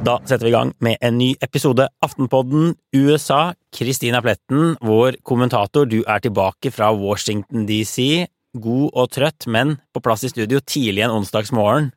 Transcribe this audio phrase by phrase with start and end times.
[0.00, 3.52] Da setter vi i gang med en ny episode Aftenpodden USA.
[3.76, 8.24] Kristina Pletten, vår kommentator, du er tilbake fra Washington DC.
[8.56, 11.90] God og trøtt, men på plass i studio tidlig en onsdagsmorgen.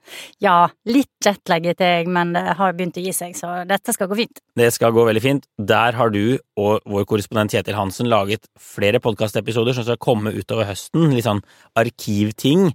[0.43, 4.19] Ja, litt jetlagget jeg, men det har begynt å gi seg, så dette skal gå
[4.19, 4.41] fint.
[4.59, 5.47] Det skal gå veldig fint.
[5.57, 10.67] Der har du og vår korrespondent Kjetil Hansen laget flere podkastepisoder som skal komme utover
[10.69, 11.41] høsten, litt sånn
[11.79, 12.67] arkivting.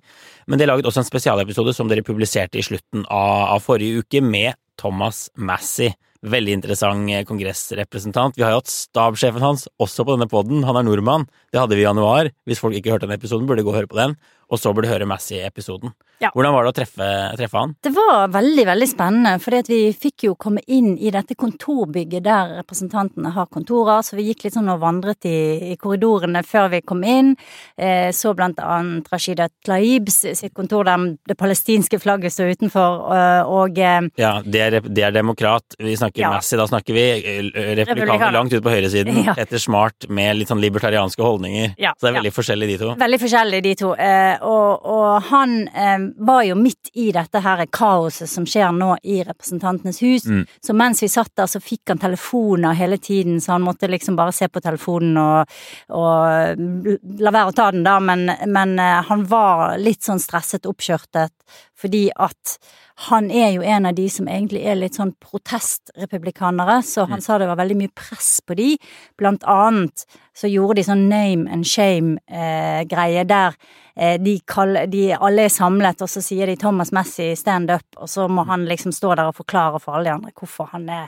[0.48, 4.02] Men de er laget også en spesialepisode som dere publiserte i slutten av, av forrige
[4.02, 5.92] uke, med Thomas Massey.
[6.26, 8.34] Veldig interessant eh, kongressrepresentant.
[8.38, 10.64] Vi har jo hatt stabssjefen hans også på denne poden.
[10.66, 11.28] Han er nordmann.
[11.52, 12.32] Det hadde vi i januar.
[12.48, 14.16] Hvis folk ikke hørte den episoden, burde gå og høre på den.
[14.48, 15.92] Og så burde høre Massey-episoden.
[16.18, 16.30] Ja.
[16.34, 17.06] Hvordan var det å treffe,
[17.38, 17.74] treffe han?
[17.84, 22.54] Det var veldig, veldig spennende, fordi vi fikk jo komme inn i dette kontorbygget der
[22.58, 25.36] representantene har kontorer, så vi gikk litt sånn og vandret i,
[25.72, 27.34] i korridorene før vi kom inn.
[27.76, 33.52] Eh, så blant annet Rashida Tlaibs sitt kontor der det palestinske flagget står utenfor, og,
[33.60, 35.76] og eh, Ja, det er, det er demokrat.
[35.78, 36.32] Vi snakker Ja.
[36.34, 39.22] Massey, da snakker vi eh, republikaner langt ute på høyresiden.
[39.28, 39.34] Ja.
[39.36, 41.72] etter Smart med litt sånn libertarianske holdninger.
[41.78, 42.90] Ja, Så det er veldig forskjellig, de to.
[43.00, 43.90] Veldig forskjellig de to.
[43.98, 48.94] Eh, og, og han eh, var jo midt i dette her kaoset som skjer nå
[49.02, 50.26] i Representantenes hus.
[50.26, 50.44] Mm.
[50.64, 54.18] Så mens vi satt der, så fikk han telefoner hele tiden, så han måtte liksom
[54.18, 55.58] bare se på telefonen og,
[55.94, 57.98] og la være å ta den, da.
[58.00, 61.34] Men, men eh, han var litt sånn stresset, oppkjørtet,
[61.78, 62.58] fordi at
[62.98, 67.36] han er jo en av de som egentlig er litt sånn protestrepublikanere, så han sa
[67.38, 68.72] det var veldig mye press på de.
[69.18, 70.02] Blant annet
[70.34, 73.54] så gjorde de sånn name and shame-greie der
[73.94, 77.86] eh, de, kaller, de alle er samlet, og så sier de Thomas Messi stand up,
[78.02, 80.90] og så må han liksom stå der og forklare for alle de andre hvorfor han
[80.90, 81.06] er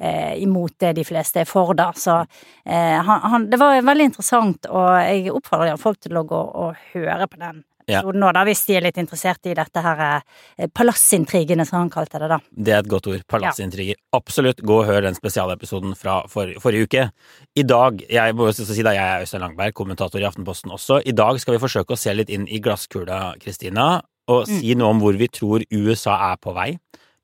[0.00, 1.90] eh, imot det de fleste er for, da.
[1.92, 2.16] Så
[2.64, 6.86] eh, han, han, det var veldig interessant, og jeg oppfordrer folk til å gå og
[6.94, 7.66] høre på den.
[7.86, 11.92] Episoden nå, da, hvis de er litt interessert i dette her eh, palassintrigene, som han
[11.92, 12.38] kalte det, da.
[12.50, 13.22] Det er et godt ord.
[13.30, 13.98] Palassintriger.
[14.16, 17.06] Absolutt, gå og hør den spesialepisoden fra for, forrige uke.
[17.54, 21.00] I dag, jeg må også si da, jeg er Øystein Langberg, kommentator i Aftenposten også.
[21.06, 23.88] I dag skal vi forsøke å se litt inn i glasskula, Kristina,
[24.26, 26.72] og si noe om hvor vi tror USA er på vei,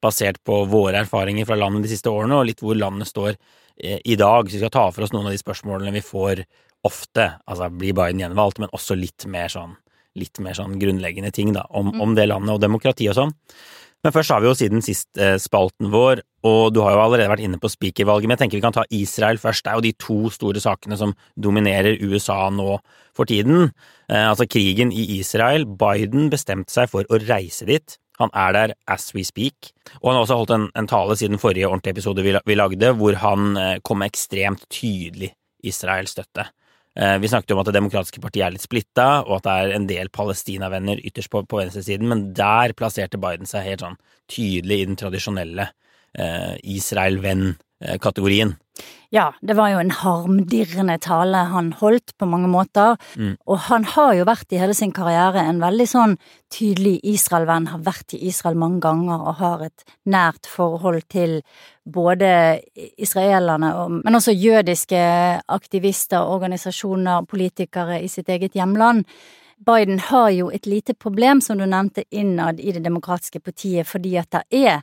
[0.02, 3.98] basert på våre erfaringer fra landet de siste årene, og litt hvor landet står eh,
[3.98, 4.46] i dag.
[4.46, 6.44] Så vi skal ta for oss noen av de spørsmålene vi får
[6.86, 9.76] ofte, altså blir Biden gjenvalgt, men også litt mer sånn
[10.18, 13.32] litt mer sånn grunnleggende ting da, om, om det landet og demokrati og sånn.
[14.02, 17.30] Men først har vi jo siden sist eh, spalten vår, og du har jo allerede
[17.30, 19.62] vært inne på speakervalget, men jeg tenker vi kan ta Israel først.
[19.62, 22.80] Det er jo de to store sakene som dominerer USA nå
[23.14, 23.70] for tiden.
[24.10, 25.68] Eh, altså krigen i Israel.
[25.78, 27.94] Biden bestemte seg for å reise dit.
[28.18, 29.70] Han er der as we speak,
[30.00, 32.90] og han har også holdt en, en tale siden forrige ordentlige episode vi, vi lagde,
[32.98, 35.30] hvor han eh, kom med ekstremt tydelig
[35.62, 36.50] Israel-støtte.
[36.97, 39.76] Eh, Vi snakket om at Det demokratiske partiet er litt splitta, og at det er
[39.76, 43.97] en del palestinavenner ytterst på, på venstresiden, men der plasserte Biden seg helt sånn
[44.28, 45.70] tydelig i den tradisjonelle
[46.62, 48.56] Israel-venn-kategorien.
[49.12, 53.36] Ja, det var jo en harmdirrende tale han holdt på mange måter, Mm.
[53.46, 56.16] og han har jo vært i hele sin karriere en veldig sånn
[56.48, 61.42] tydelig Israel-venn, har vært i Israel mange ganger og har et nært forhold til
[61.84, 62.62] både
[62.98, 69.04] israelerne, men også jødiske aktivister, organisasjoner, politikere i sitt eget hjemland.
[69.64, 74.16] Biden har jo et lite problem, som du nevnte, innad i Det demokratiske partiet, fordi
[74.16, 74.82] at det er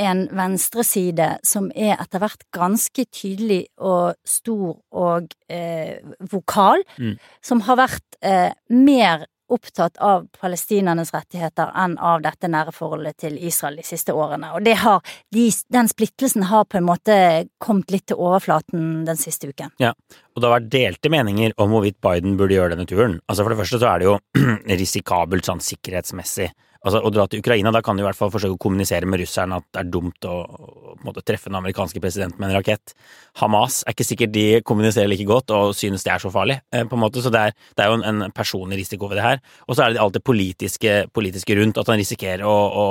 [0.00, 6.00] en venstreside som er etter hvert ganske tydelig og stor og eh,
[6.32, 7.18] vokal, Mm.
[7.44, 13.34] som har vært eh, mer opptatt av palestinernes rettigheter enn av dette nære forholdet til
[13.42, 14.52] Israel de siste årene.
[14.54, 15.00] Og det har,
[15.34, 17.16] de, den splittelsen har på en måte
[17.58, 19.72] kommet litt til overflaten den siste uken.
[19.82, 19.90] Ja,
[20.34, 23.18] og det har vært delte meninger om hvorvidt Biden burde gjøre denne turen.
[23.26, 24.16] Altså For det første så er det jo
[24.84, 26.52] risikabelt sånn sikkerhetsmessig.
[26.80, 29.20] Altså Å dra til Ukraina, da kan du i hvert fall forsøke å kommunisere med
[29.20, 32.94] russerne at det er dumt å, å måte, treffe den amerikanske presidenten med en rakett.
[33.42, 36.86] Hamas er ikke sikkert de kommuniserer like godt og synes det er så farlig, eh,
[36.88, 37.20] på en måte.
[37.20, 39.44] Så det er, det er jo en, en personlig risiko ved det her.
[39.68, 42.86] Og så er det alt det politiske, politiske rundt, at han risikerer å, å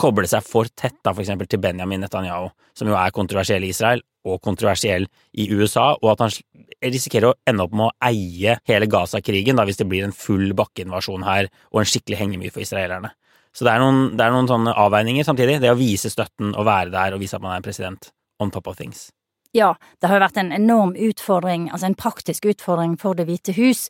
[0.00, 3.74] koble seg for tett da, for eksempel til Benjamin Netanyahu, som jo er kontroversiell i
[3.76, 5.06] Israel, og kontroversiell
[5.36, 6.32] i USA, og at han
[6.84, 11.26] risikerer å ende opp med å eie hele Gaza-krigen hvis det blir en full bakkeinvasjon
[11.26, 13.12] her og en skikkelig hengemyr for israelerne.
[13.54, 15.60] Så det er, noen, det er noen sånne avveininger samtidig.
[15.62, 18.10] Det å vise støtten og være der og vise at man er en president
[18.42, 19.12] on top of things.
[19.54, 23.52] Ja, det har jo vært en enorm utfordring, altså en praktisk utfordring for Det hvite
[23.54, 23.86] hus.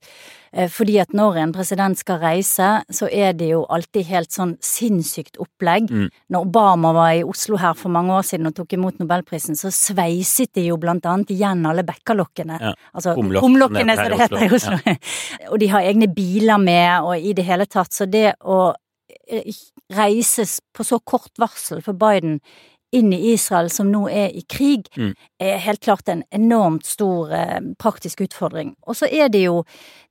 [0.52, 4.52] Eh, fordi at når en president skal reise, så er det jo alltid helt sånn
[4.61, 5.88] sinnssykt opplegg.
[5.88, 6.11] Mm.
[6.34, 9.72] Når Obama var i Oslo her for mange år siden og tok imot nobelprisen, så
[9.72, 12.60] sveiset de jo blant annet igjen alle bekkalokkene.
[12.60, 14.96] Ja, Altså kumlokk, kumlokkene, som det heter i Oslo.
[15.52, 17.96] Og de har egne biler med, og i det hele tatt.
[17.96, 18.75] Så det å
[19.25, 19.49] eh,
[19.96, 22.38] reises på så kort varsel for Biden
[22.94, 25.12] inn i Israel, som nå er i krig, Mm.
[25.41, 28.75] er helt klart en enormt stor eh, praktisk utfordring.
[28.87, 29.64] Og så er det jo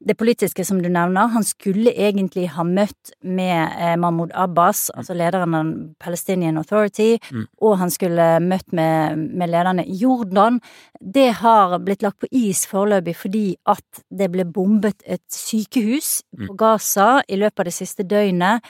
[0.05, 1.29] det politiske, som du nevner.
[1.31, 7.45] Han skulle egentlig ha møtt med eh, Mahmoud Abbas, altså lederen av Palestinian Authority, Mm.
[7.61, 10.59] og han skulle møtt med, med lederne i Jordan.
[11.01, 16.47] Det har blitt lagt på is foreløpig fordi at det ble bombet et sykehus Mm.
[16.47, 18.61] på Gaza i løpet av det siste døgnet.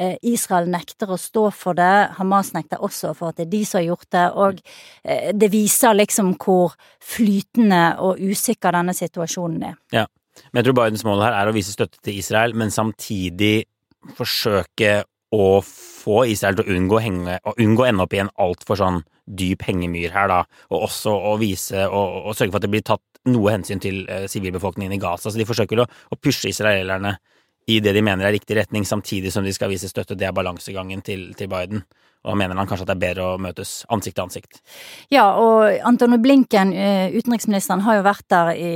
[0.00, 3.60] Eh, Israel nekter å stå for det, Hamas nekter også for at det er de
[3.68, 4.62] som har gjort det, og
[5.04, 6.72] eh, det viser liksom hvor
[7.04, 9.76] flytende og usikker denne situasjonen er.
[9.92, 10.06] Ja.
[10.50, 13.66] Men jeg tror Bidens mål her er å vise støtte til Israel, men samtidig
[14.16, 15.02] forsøke
[15.36, 19.02] å få Israel til å unngå, henge, å unngå ende opp i en altfor sånn
[19.28, 20.40] dyp hengemyr her, da,
[20.72, 24.24] og også å vise og, sørge for at det blir tatt noe hensyn til eh,
[24.32, 25.28] sivilbefolkningen i Gaza.
[25.28, 27.18] Så de forsøker å, å pushe israelerne
[27.70, 30.18] i det de mener er riktig retning, samtidig som de skal vise støtte.
[30.18, 31.84] Det er balansegangen til, til Biden.
[32.28, 34.58] Og mener han kanskje at det er bedre å møtes ansikt til ansikt.
[35.12, 38.72] Ja, og Antony Blinken, eh, utenriksministeren, har jo vært der i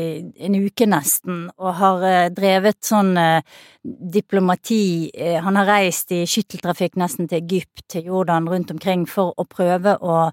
[0.48, 5.12] en uke nesten, og har eh, drevet sånn eh, diplomati.
[5.44, 9.98] Han har reist i skytteltrafikk nesten til Egypt, til Jordan, rundt omkring for å prøve
[10.00, 10.30] å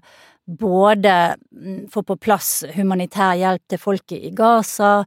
[0.58, 5.02] både mm, få på plass humanitær hjelp til folket i Gaza,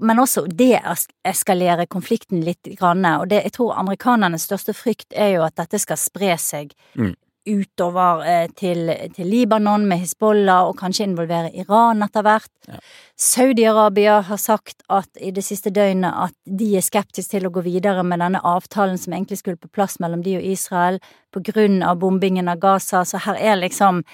[0.00, 2.58] men også deeskalere konflikten litt.
[2.78, 3.04] Grann.
[3.04, 7.14] Og det, jeg tror amerikanernes største frykt er jo at dette skal spre seg Mm.
[7.48, 12.50] utover eh, til, til Libanon med Hizbollah, og kanskje involvere Iran etter hvert.
[12.68, 12.80] Ja.
[13.16, 17.64] Saudi-Arabia har sagt at i det siste døgnet at de er skeptiske til å gå
[17.64, 21.00] videre med denne avtalen som egentlig skulle på plass mellom de og Israel,
[21.32, 24.04] på grunn av bombingen av Gaza, så her er liksom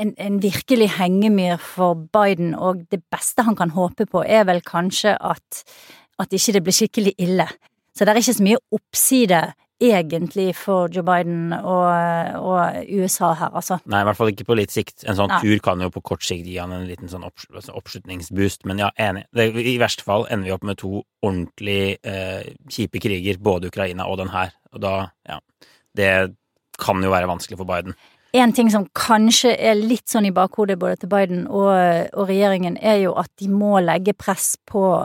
[0.00, 4.62] en, en virkelig hengemyr for Biden, og det beste han kan håpe på, er vel
[4.66, 5.62] kanskje at,
[6.18, 7.48] at ikke det blir skikkelig ille.
[7.94, 9.42] Så det er ikke så mye oppside
[9.84, 11.88] egentlig for Joe Biden og,
[12.38, 13.78] og USA her, altså.
[13.90, 15.04] Nei, i hvert fall ikke på litt sikt.
[15.06, 15.40] En sånn Nei.
[15.42, 18.82] tur kan jo på kort sikt gi han en liten sånn opps altså oppslutningsboost, men
[18.82, 19.26] ja, enig.
[19.34, 24.08] Det, I verste fall ender vi opp med to ordentlig eh, kjipe kriger, både Ukraina
[24.10, 24.94] og den her, og da,
[25.28, 25.40] ja
[25.94, 26.10] Det
[26.82, 27.94] kan jo være vanskelig for Biden.
[28.34, 31.70] En ting som kanskje er litt sånn i bakhodet både til Biden og,
[32.18, 35.04] og regjeringen, er jo at de må legge press på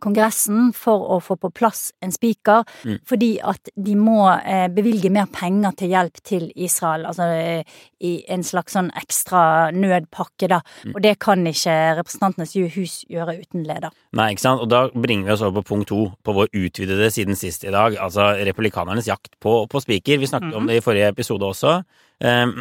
[0.00, 2.98] Kongressen for å få på plass en spiker, Mm.
[3.04, 7.64] fordi at de må eh, bevilge mer penger til hjelp til Israel, altså eh,
[8.00, 10.60] i en slags sånn ekstra nødpakke, da.
[10.84, 10.94] Mm.
[10.94, 13.90] Og det kan ikke Representantenes hus gjøre uten leder.
[14.16, 14.62] Nei, ikke sant?
[14.62, 17.72] Og da bringer vi oss over på punkt to på vår utvidede siden sist i
[17.74, 20.18] dag, altså republikanernes jakt på, på spiker.
[20.18, 21.82] Vi snakket om det i forrige episode også.
[22.24, 22.54] Ehm,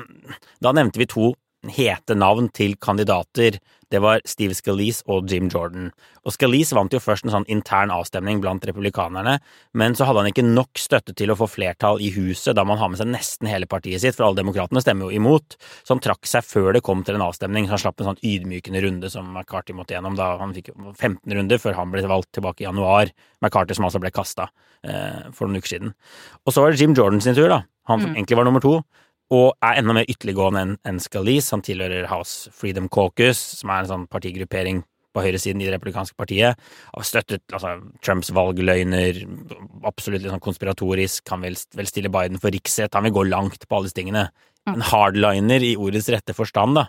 [0.61, 1.33] da nevnte vi to
[1.73, 3.57] hete navn til kandidater.
[3.93, 5.91] Det var Steve Scalise og Jim Jordan.
[6.27, 9.37] Og Scalise vant jo først en sånn intern avstemning blant republikanerne,
[9.79, 12.81] men så hadde han ikke nok støtte til å få flertall i huset, da man
[12.81, 15.55] har med seg nesten hele partiet sitt, for alle demokratene stemmer jo imot.
[15.87, 18.21] Så han trakk seg før det kom til en avstemning, så han slapp en sånn
[18.27, 22.33] ydmykende runde som McCarthy måtte gjennom da han fikk 15 runder før han ble valgt
[22.35, 23.13] tilbake i januar.
[23.39, 24.49] McCarthy som altså ble kasta
[24.83, 25.95] eh, for noen uker siden.
[26.43, 27.63] Og så var det Jim Jordan sin tur, da.
[27.87, 28.81] Han som egentlig var nummer to
[29.33, 31.51] og er enda mer ytterliggående enn en Scalise.
[31.55, 34.83] Han tilhører House Freedom Caucus, som er en sånn partigruppering
[35.17, 36.59] på høyresiden i det republikanske partiet.
[36.93, 39.23] Har støttet altså, Trumps valgløgner,
[39.87, 41.25] absolutt litt sånn konspiratorisk.
[41.33, 44.27] Han vil, vil stille Biden for riksrett, han vil gå langt på alle disse tingene.
[44.73, 46.87] En hardliner i ordets rette forstand, da.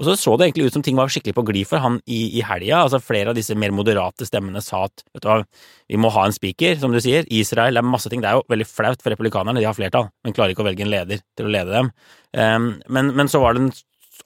[0.00, 2.22] Og så så det egentlig ut som ting var skikkelig på glid for han i,
[2.38, 2.78] i helga.
[2.86, 5.42] Altså, flere av disse mer moderate stemmene sa at vet du hva,
[5.92, 7.28] vi må ha en speaker, som du sier.
[7.28, 8.24] Israel, er masse ting.
[8.24, 10.86] Det er jo veldig flaut for republikanerne, de har flertall, men klarer ikke å velge
[10.86, 11.92] en leder til å lede dem.
[12.32, 13.72] Um, men, men så var det en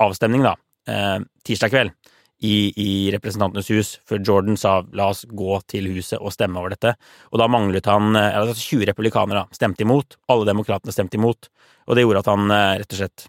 [0.05, 0.55] avstemning, da,
[0.93, 1.19] uh,
[1.49, 2.04] tirsdag kveld.
[2.45, 6.75] I, I Representantenes hus, før Jordan sa la oss gå til huset og stemme over
[6.75, 6.95] dette.
[7.33, 10.19] Og da manglet han eh, altså 20 republikanere stemte imot.
[10.33, 11.49] Alle demokratene stemte imot.
[11.89, 13.27] Og det gjorde at han eh, rett og slett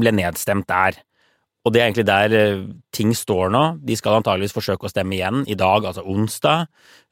[0.00, 0.98] ble nedstemt der.
[1.64, 3.62] Og det er egentlig der eh, ting står nå.
[3.86, 6.66] De skal antageligvis forsøke å stemme igjen i dag, altså onsdag.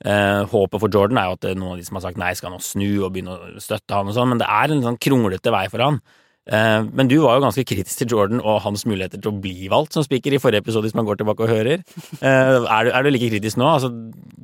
[0.05, 2.53] Eh, håpet for Jordan er jo at noen av de som har sagt nei, skal
[2.53, 5.55] nå snu og begynne å støtte han og sånn, men det er en sånn kronglete
[5.55, 6.03] vei for han.
[6.51, 9.69] Eh, Men du var jo ganske kritisk til Jordan og hans muligheter til å bli
[9.71, 11.83] valgt som speaker i forrige episode, hvis man går tilbake og hører.
[12.21, 13.69] Eh, Er du, er du like kritisk nå?
[13.77, 13.93] Altså,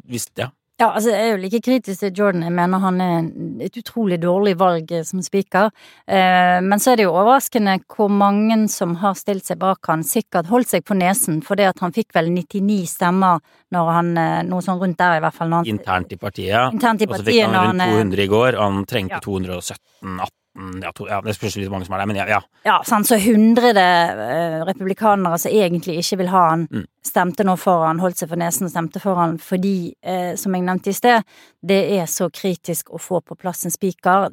[0.09, 0.51] hvis, ja.
[0.81, 2.45] Ja, altså jeg er jo like kritisk til Jordan.
[2.47, 5.73] Jeg mener han er et utrolig dårlig valg som speaker.
[6.07, 10.05] Eh, men så er det jo overraskende hvor mange som har stilt seg bak han,
[10.07, 13.43] sikkert holdt seg på nesen, fordi at han fikk vel 99 stemmer
[13.75, 14.15] når han
[14.49, 15.51] Noe sånn rundt der, i hvert fall.
[15.51, 16.71] Han, Internt i partiet.
[16.79, 19.21] Internt i Og så fikk han rundt er- 200 i går, og han trengte Ja.
[19.27, 20.38] 217-18
[20.83, 22.27] ja, to, ja, Det spørs litt mange som er der, men ja.
[22.29, 22.41] ja.
[22.67, 26.85] Ja, sant, så hundrede eh, republikanere som egentlig ikke vil ha han, Mm.
[27.05, 30.53] stemte nå for han, holdt seg for nesen og stemte for han fordi, eh, som
[30.55, 31.25] jeg nevnte i sted,
[31.65, 34.29] det er så kritisk å få på plass en spiker.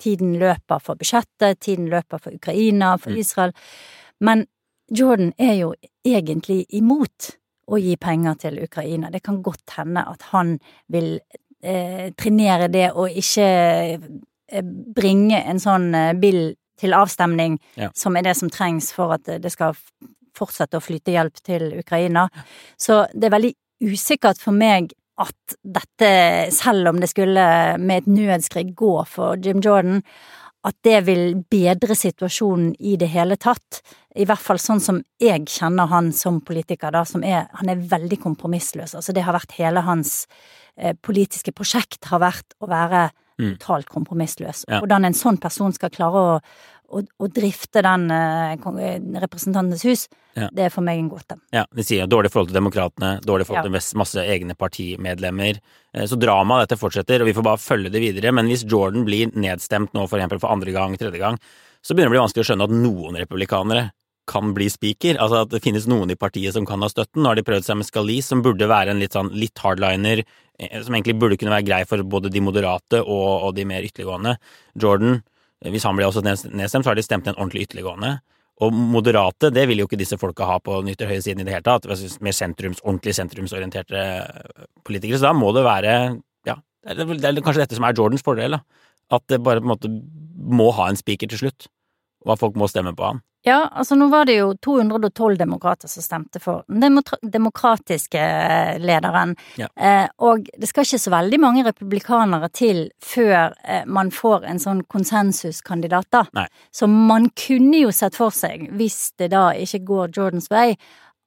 [0.00, 3.18] Tiden løper for budsjettet, tiden løper for Ukraina, for Mm.
[3.18, 3.52] Israel.
[4.20, 4.46] Men
[4.90, 5.74] Jordan er jo
[6.06, 7.36] egentlig imot
[7.70, 9.10] å gi penger til Ukraina.
[9.10, 11.18] Det kan godt hende at han vil
[11.62, 13.46] eh, trenere det og ikke
[14.62, 17.90] bringe en sånn eh, bill til avstemning, Ja.
[17.94, 19.74] som er det som trengs for at det skal
[20.34, 22.28] fortsette å flyte hjelp til Ukraina.
[22.76, 28.06] Så det er veldig usikkert for meg at dette, selv om det skulle med et
[28.10, 30.02] nødskrig gå for Jim Jordan,
[30.64, 33.82] at det vil bedre situasjonen i det hele tatt.
[34.16, 37.76] I hvert fall sånn som jeg kjenner han som politiker, da, som er Han er
[37.76, 38.94] veldig kompromissløs.
[38.94, 40.26] Altså, det har vært hele hans
[40.76, 43.56] eh, politiske prosjekt har vært å være Mm.
[43.58, 44.64] totalt kompromissløs.
[44.68, 44.78] Ja.
[44.80, 46.36] Hvordan en sånn person skal klare å,
[46.94, 50.48] å, å drifte den eh, eh, Representantenes hus, Ja.
[50.52, 51.36] det er for meg en gåte.
[51.54, 55.58] Ja, de sier dårlig forhold til demokratene, dårlig forhold til masse- masse egne partimedlemmer.
[55.94, 58.32] Eh, Så dramaet dette fortsetter, og vi får bare følge det videre.
[58.32, 61.38] Men hvis Jordan blir nedstemt nå for eksempel for andre gang, tredje gang,
[61.82, 63.90] så begynner det å bli vanskelig å skjønne at noen republikanere
[64.26, 65.18] kan bli speaker.
[65.20, 67.20] Altså at det finnes noen i partiet som kan ha støtten.
[67.22, 70.24] Nå har de prøvd seg med Scalise, som burde være en litt sånn litt hardliner,
[70.58, 74.36] som egentlig burde kunne være grei for både de moderate og, og de mer ytterliggående.
[74.80, 75.18] Jordan,
[75.62, 78.18] eh, hvis han blir også nedstemt, så har de stemt en ordentlig ytterliggående.
[78.62, 81.56] Og moderate, det vil jo ikke disse folka ha på ytre høyre siden i det
[81.56, 81.88] hele tatt.
[82.22, 85.18] Mer sentrums, ordentlig sentrumsorienterte eh, politikere.
[85.18, 85.94] Så da må det være
[86.46, 86.58] Ja,
[86.94, 88.62] det er kanskje dette som er Jordans fordel, da.
[89.12, 89.90] At det bare på en måte
[90.34, 91.66] må ha en spiker til slutt.
[92.24, 93.22] Og at folk må stemme på han.
[93.44, 96.96] Ja, altså nå var det jo 212 demokrater som stemte for den
[97.28, 99.34] demokratiske eh, lederen.
[99.60, 99.68] Ja.
[99.76, 104.62] Eh, og det skal ikke så veldig mange republikanere til før eh, man får en
[104.62, 106.22] sånn konsensuskandidat, da.
[106.40, 106.46] Nei.
[106.72, 110.70] Så man kunne jo sett for seg, hvis det da ikke går Jordans vei,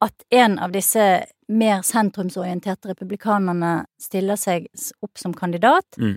[0.02, 1.04] at en av disse
[1.48, 4.66] mer sentrumsorienterte republikanerne stiller seg
[5.06, 6.16] opp som kandidat, Mm.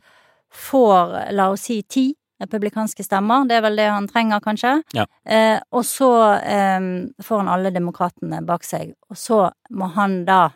[0.51, 4.75] får, la oss si, ti republikanske stemmer, det er vel det han trenger, kanskje.
[4.97, 5.05] Ja.
[5.25, 6.79] Eh, og så eh,
[7.23, 10.49] får han alle demokratene bak seg, og så må han da,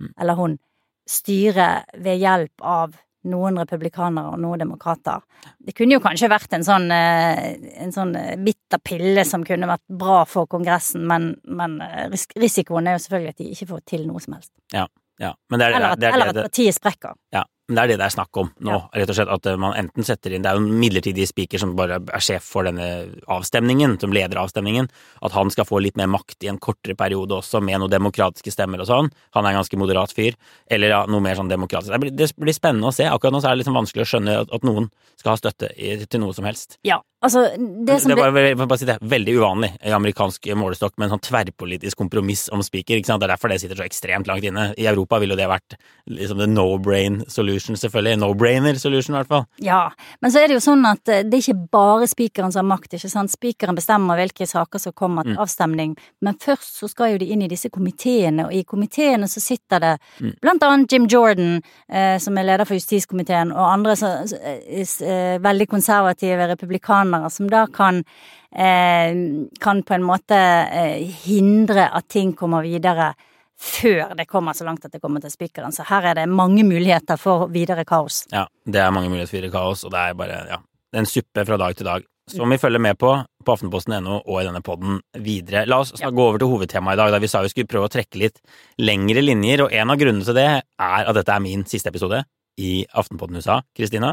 [0.00, 0.14] Mm.
[0.16, 0.58] eller hun,
[1.04, 2.94] styre ved hjelp av
[3.28, 5.20] noen republikanere og noen demokrater.
[5.60, 9.68] Det kunne jo kanskje vært en sånn, eh, en sånn eh, bitter pille som kunne
[9.68, 12.08] vært bra for Kongressen, men, men eh,
[12.40, 14.52] risikoen er jo selvfølgelig at de ikke får til noe som helst.
[14.72, 14.86] Ja.
[15.20, 17.12] Men det er, Eller at, det, er, eller det, at partiet sprekker.
[17.36, 19.30] Ja, men det er det det er snakk om nå, rett og slett.
[19.30, 22.48] At man enten setter inn Det er jo en midlertidig speaker som bare er sjef
[22.50, 22.88] for denne
[23.30, 24.90] avstemningen, som leder avstemningen.
[25.22, 28.50] At han skal få litt mer makt i en kortere periode også, med noen demokratiske
[28.50, 29.12] stemmer og sånn.
[29.38, 30.34] Han er en ganske moderat fyr.
[30.66, 31.94] Eller ja, noe mer sånn demokratisk.
[31.94, 33.06] Det blir, det blir spennende å se.
[33.06, 35.70] Akkurat nå så er det liksom vanskelig å skjønne at, at noen skal ha støtte
[35.76, 36.78] i, til noe som helst.
[36.86, 40.96] Ja, altså det som det er bare, bare si det, veldig uvanlig i amerikansk målestokk
[40.96, 42.96] med en sånn tverrpolitisk kompromiss om speaker.
[42.96, 43.20] ikke sant?
[43.22, 44.70] Det er derfor det sitter så ekstremt langt inne.
[44.80, 45.76] I Europa ville jo det vært
[46.08, 48.16] liksom the no-brain solution, selvfølgelig.
[48.18, 49.44] No-brainer solution, i hvert fall.
[49.58, 49.90] Ja,
[50.20, 52.78] men så er det jo sånn at eh, det er ikke bare spikeren som har
[52.78, 53.30] makt, ikke sant.
[53.30, 55.42] Spikeren bestemmer hvilke saker som kommer til Mm.
[55.44, 59.40] avstemning, men først så skal jo de inn i disse komiteene, og i komiteene så
[59.40, 60.34] sitter det Mm.
[60.40, 65.38] blant annet Jim Jordan, eh, som er leder for justiskomiteen, og andre så, eh, eh,
[65.38, 68.04] veldig konservative republikanere, som da kan
[68.52, 69.14] eh,
[69.60, 73.14] kan på en måte eh, hindre at ting kommer videre
[73.60, 75.72] før det kommer så langt at det kommer til spikeren.
[75.74, 78.22] Så her er det mange muligheter for videre kaos.
[78.32, 80.58] Ja, det er mange muligheter for videre kaos, og det er bare ja,
[80.96, 82.06] en suppe fra dag til dag.
[82.30, 83.10] Som vi følger med på
[83.42, 85.64] på aftenposten.no og i denne podden videre.
[85.66, 86.10] La oss Ja.
[86.14, 88.38] gå over til hovedtemaet i dag, da vi sa vi skulle prøve å trekke litt
[88.78, 92.22] lengre linjer, og en av grunnene til det er at dette er min siste episode
[92.60, 94.12] i Aftenpodden USA, Kristina.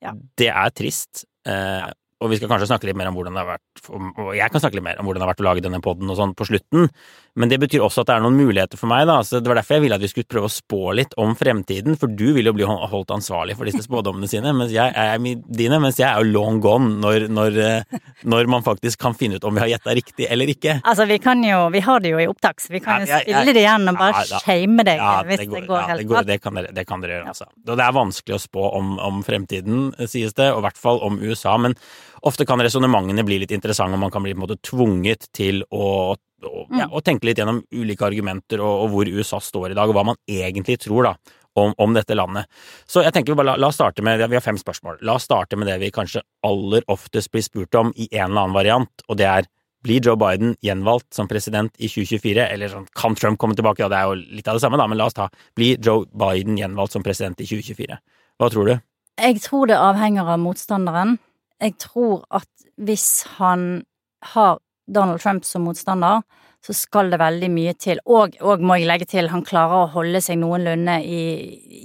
[0.00, 0.14] Ja.
[0.38, 1.84] Det er trist, eh,
[2.22, 3.84] og vi skal kanskje snakke litt mer om hvordan det har vært,
[4.22, 6.08] og jeg kan snakke litt mer om hvordan det har vært å lage denne podden
[6.14, 6.88] og sånn på slutten,
[7.36, 9.16] men det betyr også at det er noen muligheter for meg, da.
[9.26, 11.96] Så det var derfor jeg ville at vi skulle prøve å spå litt om fremtiden,
[11.98, 15.80] for du vil jo bli holdt ansvarlig for disse spådommene sine, mens jeg er dine,
[15.82, 17.98] mens jeg er jo long gone når, når, eh,
[18.30, 20.76] når man faktisk kan finne ut om vi har gjetta riktig eller ikke.
[20.86, 23.18] Altså, vi kan jo, vi har det jo i opptak, så vi kan jo Ja,
[23.18, 25.86] jeg- jeg- spille det igjen og bare Ja, shame deg Ja, hvis det går, ja,
[25.88, 26.22] helt det, går, bra.
[26.30, 27.46] det, kan dere, det kan dere gjøre, altså.
[27.66, 31.02] Og det er vanskelig å spå om, om fremtiden, sies det, og i hvert fall
[31.02, 31.56] om USA.
[31.58, 31.74] Men
[32.22, 35.64] ofte kan resonnementene bli litt interessante, og man kan bli på en måte tvunget til
[35.74, 36.14] å,
[36.48, 39.90] å, ja, og, tenke litt gjennom ulike argumenter og, og hvor USA står i dag,
[39.90, 41.14] og hva man egentlig tror da
[41.54, 42.50] om, om dette landet.
[42.86, 44.98] Så jeg tenker bare la, la oss starte med, Vi har fem spørsmål.
[45.06, 48.46] La oss starte med det vi kanskje aller oftest blir spurt om i en eller
[48.46, 49.50] annen variant, og det er
[49.84, 53.82] blir Joe Biden gjenvalgt som president i 2024, eller sånn, kan Trump komme tilbake?
[53.84, 56.06] Ja, det er jo litt av det samme, da, men la oss ta Blir Joe
[56.08, 57.98] Biden gjenvalgt som president i 2024?
[58.40, 58.74] Hva tror du?
[59.20, 61.18] Jeg tror det avhenger av motstanderen.
[61.62, 62.48] Jeg tror at
[62.80, 63.84] hvis han
[64.32, 64.56] har
[64.86, 66.22] Donald Trump som motstander,
[66.64, 67.98] så skal det veldig mye til.
[68.08, 71.20] Og, og må jeg legge til, han klarer å holde seg noenlunde i,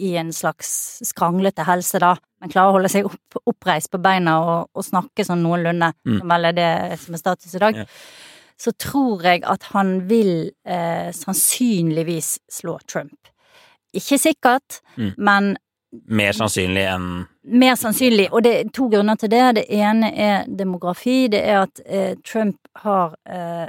[0.08, 0.70] i en slags
[1.10, 2.14] skranglete helse, da.
[2.40, 6.20] Men klarer å holde seg opp, oppreist på beina og, og snakke sånn noenlunde, Mm.
[6.22, 7.76] som vel er det som er status i dag.
[7.82, 7.86] Ja.
[8.60, 13.18] Så tror jeg at han vil eh, sannsynligvis slå Trump.
[13.96, 15.14] Ikke sikkert, Mm.
[15.18, 15.58] men
[15.92, 17.12] Mer sannsynlig enn
[17.50, 19.44] mer sannsynlig, og det er to grunner til det.
[19.60, 21.28] Det ene er demografi.
[21.32, 23.66] Det er at eh, Trump har eh,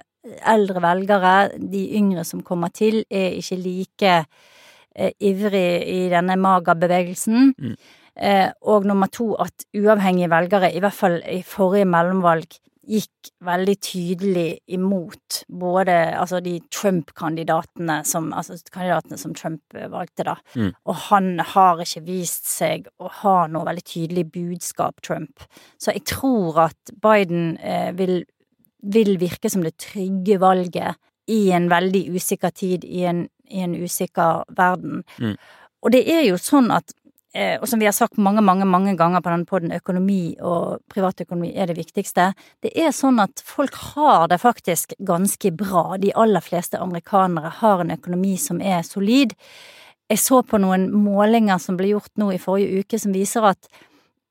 [0.53, 1.35] eldre velgere.
[1.57, 7.55] De yngre som kommer til, er ikke like eh, ivrig i denne magerbevegelsen.
[7.57, 7.77] Mm.
[8.21, 12.59] Eh, og nummer to at uavhengige velgere, i hvert fall i forrige mellomvalg,
[12.89, 20.25] gikk veldig tydelig imot både altså de Trump-kandidatene som Altså kandidatene som Trump eh, valgte,
[20.27, 20.37] da.
[20.55, 20.73] Mm.
[20.89, 25.45] Og han har ikke vist seg å ha noe veldig tydelig budskap, Trump.
[25.79, 28.25] Så jeg tror at Biden eh, vil,
[28.81, 33.77] vil virke som det trygge valget i en veldig usikker tid, i en, i en
[33.77, 35.05] usikker verden.
[35.21, 35.37] Mm.
[35.81, 36.93] Og det er jo sånn at
[37.33, 41.53] og som vi har sagt mange, mange mange ganger på denne podden, økonomi og privatøkonomi
[41.55, 42.33] er det viktigste.
[42.63, 45.97] Det er sånn at folk har det faktisk ganske bra.
[46.03, 49.37] De aller fleste amerikanere har en økonomi som er solid.
[50.11, 53.69] Jeg så på noen målinger som ble gjort nå i forrige uke, som viser at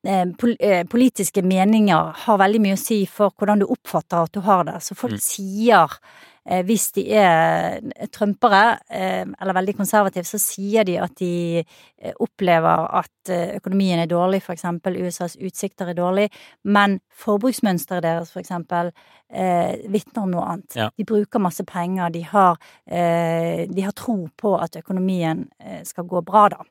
[0.03, 0.25] eh,
[0.59, 4.63] eh, politiske meninger har veldig mye å si for hvordan du oppfatter at du har
[4.67, 4.81] det.
[4.83, 5.23] Så folk Mm.
[5.23, 6.28] sier eh,
[6.65, 7.79] hvis de er
[8.13, 13.99] trumpere, eh, eller veldig konservative, så sier de at de eh, opplever at eh, økonomien
[14.01, 16.27] er dårlig, for eksempel USAs utsikter er dårlig,
[16.63, 18.91] men forbruksmønsteret deres, for eksempel,
[19.29, 20.77] eh, vitner om noe annet.
[20.79, 20.89] Ja.
[20.97, 26.07] De bruker masse penger, de har, eh, de har tro på at økonomien eh, skal
[26.09, 26.63] gå bra, da.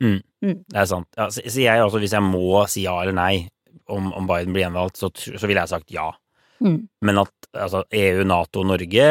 [0.73, 1.09] Det er sant.
[1.17, 3.49] Ja, så, så jeg altså, hvis jeg må si ja eller nei
[3.89, 6.11] om, om Biden blir gjenvalgt, så, så ville jeg sagt ja.
[6.65, 6.79] Mm.
[7.07, 9.05] Men at altså, EU, Nato, og Norge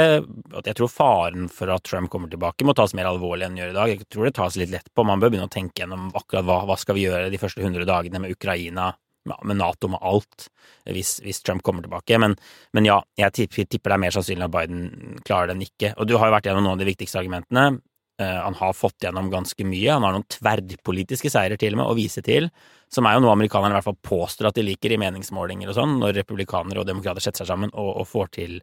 [0.60, 3.72] At jeg tror faren for at Trump kommer tilbake, må tas mer alvorlig enn gjør
[3.72, 3.94] i dag.
[3.94, 5.06] Jeg tror det tas litt lett på.
[5.08, 7.88] Man bør begynne å tenke gjennom akkurat hva, hva skal vi gjøre de første 100
[7.88, 8.92] dagene med Ukraina,
[9.28, 10.48] med Nato, med alt,
[10.88, 12.20] hvis, hvis Trump kommer tilbake.
[12.22, 12.38] Men,
[12.76, 15.94] men ja, jeg tipper det er mer sannsynlig at Biden klarer det enn ikke.
[15.98, 17.82] Og du har jo vært gjennom noen av de viktigste argumentene.
[18.18, 19.92] Uh, han har fått gjennom ganske mye.
[19.92, 22.50] Han har noen tverrpolitiske seirer til og med å vise til,
[22.94, 25.76] som er jo noe amerikanerne i hvert fall påstår at de liker i meningsmålinger og
[25.78, 28.62] sånn, når republikanere og demokrater setter seg sammen og, og får til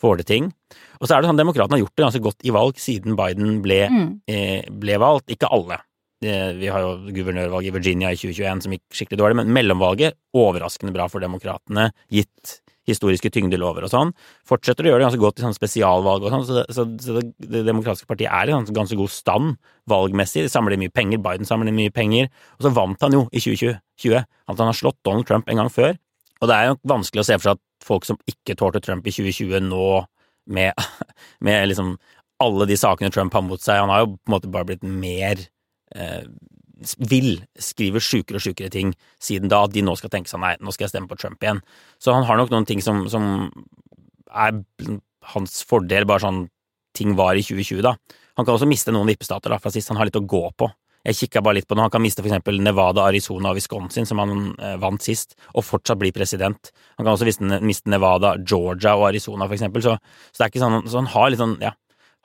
[0.00, 0.50] får det ting.
[1.00, 3.62] Og så er det sånn, Demokratene har gjort det ganske godt i valg siden Biden
[3.64, 4.20] ble, Mm.
[4.28, 5.30] eh, ble valgt.
[5.32, 5.78] Ikke alle.
[6.24, 10.14] Eh, vi har jo guvernørvalget i Virginia i 2021 som gikk skikkelig dårlig, men mellomvalget
[10.36, 14.12] overraskende bra for demokratene, gitt historiske tyngdelover og sånn.
[14.46, 17.64] Fortsetter å gjøre det ganske godt i sånne spesialvalg og sånn, så, så, så det,
[17.66, 19.54] demokratiske partiet er i sånn ganske god stand
[19.90, 20.46] valgmessig.
[20.46, 23.80] De samler mye penger, Biden samler mye penger, og så vant han jo i 2020.
[23.96, 25.96] 20, at han har slått Donald Trump en gang før.
[26.42, 29.06] Og det er jo vanskelig å se for seg at folk som ikke tålte Trump
[29.08, 29.86] i 2020 nå,
[30.52, 30.86] med,
[31.46, 31.94] med liksom
[32.44, 34.84] alle de sakene Trump har mot seg, han har jo på en måte bare blitt
[34.84, 35.40] mer
[35.96, 36.26] eh,
[37.10, 40.54] vil skrive sjukere og sjukere ting siden da, at de nå skal tenke sånn nei,
[40.60, 41.62] nå skal jeg stemme på Trump igjen.
[42.02, 43.48] Så han har nok noen ting som, som
[44.28, 44.60] er
[45.32, 46.46] hans fordel, bare sånn
[46.96, 47.96] ting var i 2020, da.
[48.36, 50.68] Han kan også miste noen vippestater da, fra sist, han har litt å gå på.
[51.06, 54.08] Jeg kikka bare litt på noe, han kan miste for eksempel Nevada, Arizona og Wisconsin,
[54.08, 56.72] som han eh, vant sist, og fortsatt bli president.
[56.98, 59.94] Han kan også miste Nevada, Georgia og Arizona, for eksempel, så,
[60.32, 61.72] så det er ikke sånn, så han har litt sånn, ja,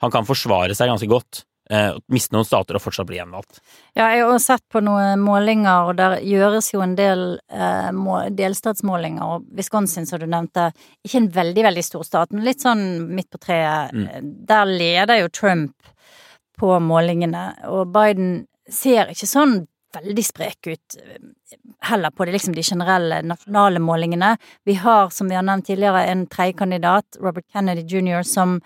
[0.02, 1.44] han kan forsvare seg ganske godt.
[1.70, 3.60] Eh, miste noen stater og fortsatt bli gjenvalgt.
[3.94, 7.22] Ja, jeg har sett på noen målinger, og der gjøres jo en del
[7.54, 7.90] eh,
[8.34, 10.72] delstatsmålinger, og Wisconsin, som du nevnte,
[11.06, 13.94] ikke en veldig, veldig stor stat, men litt sånn midt på treet.
[13.94, 14.32] Mm.
[14.50, 15.92] Der leder jo Trump
[16.58, 21.20] på målingene, og Biden ser ikke sånn veldig sprek ut eh,
[21.88, 24.34] heller på de, liksom de generelle nasjonale målingene.
[24.64, 28.58] Vi har, som vi har nevnt tidligere, en tredjekandidat, Robert Kennedy jr., som,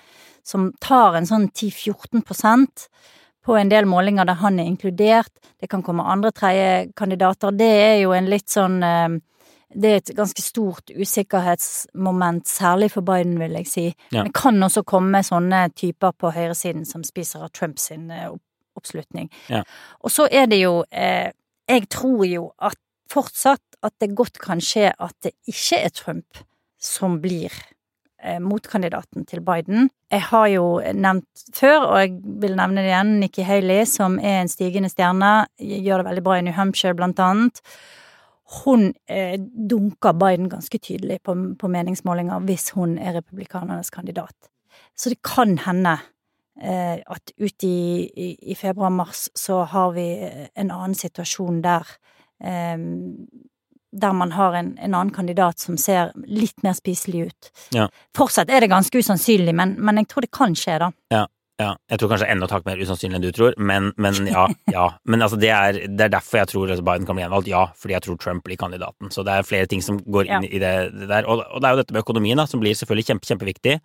[0.47, 2.87] som tar en sånn 10-14%
[3.47, 5.33] på en del målinger der han er inkludert.
[5.61, 7.55] Det kan komme andre tredjekandidater.
[7.55, 9.17] Det er jo en litt sånn eh,
[9.77, 13.87] Det er et ganske stort usikkerhetsmoment, særlig for Biden, vil jeg si.
[14.15, 14.23] Ja.
[14.23, 17.91] Det kan også komme sånne typer på høyresiden som spiser av Trumps
[18.77, 19.29] oppslutning.
[19.51, 19.65] Ja.
[20.01, 21.33] Og så er det jo eh,
[21.69, 22.79] Jeg tror jo at
[23.11, 26.45] fortsatt at det godt kan skje at det ikke er Trump
[26.79, 27.76] som blir eh,
[28.41, 29.91] motkandidaten til Biden.
[30.11, 34.41] Jeg har jo nevnt før, og jeg vil nevne det igjen, Nikki Haley, som er
[34.41, 37.61] en stigende stjerne, gjør det veldig bra i New Hampshire, blant annet.
[38.63, 39.39] Hun eh,
[39.71, 44.51] dunker Biden ganske tydelig på, på meningsmålinger hvis hun er republikanernes kandidat.
[44.97, 45.97] Så det kan hende
[46.63, 50.07] eh, at ut i, i, i februar-mars så har vi
[50.55, 51.91] en annen situasjon der
[52.39, 52.79] eh,
[54.01, 57.49] der man har en, en, annen kandidat som ser litt mer spiselig ut.
[57.77, 57.89] Ja.
[58.17, 60.91] Fortsatt er det ganske usannsynlig, men, men, jeg tror det kan skje, da.
[61.15, 61.25] Ja,
[61.63, 61.71] ja.
[61.89, 64.45] Jeg tror kanskje enda et hakk mer usannsynlig enn du tror, men, men ja.
[64.77, 64.91] ja.
[65.09, 67.65] Men altså, det er, det er, derfor jeg tror Biden kan bli gjenvalgt, ja.
[67.81, 69.13] Fordi jeg tror Trump blir kandidaten.
[69.15, 71.29] Så det er flere ting som går inn i det, det der.
[71.29, 73.81] Og, og, det er jo dette med økonomien, da, som blir selvfølgelig kjempe, kjempeviktig.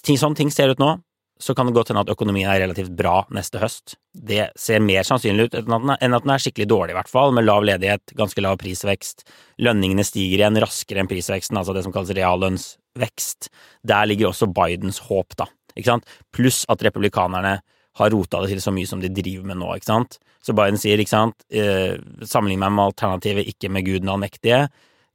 [0.00, 0.96] Ting, sånn ting ser ut nå
[1.40, 3.96] så kan det godt hende at økonomien er relativt bra neste høst.
[4.12, 7.46] Det ser mer sannsynlig ut enn at den er skikkelig dårlig, i hvert fall, med
[7.46, 9.24] lav ledighet, ganske lav prisvekst.
[9.64, 13.50] Lønningene stiger igjen raskere enn prisveksten, altså det som kalles reallønnsvekst.
[13.88, 17.60] Der ligger også Bidens håp, da, ikke sant, pluss at republikanerne
[18.00, 20.20] har rota det til så mye som de driver med nå, ikke sant.
[20.44, 24.68] Så Biden sier, ikke sant, eh, sammenlign meg med alternativet, ikke med guden allmektige.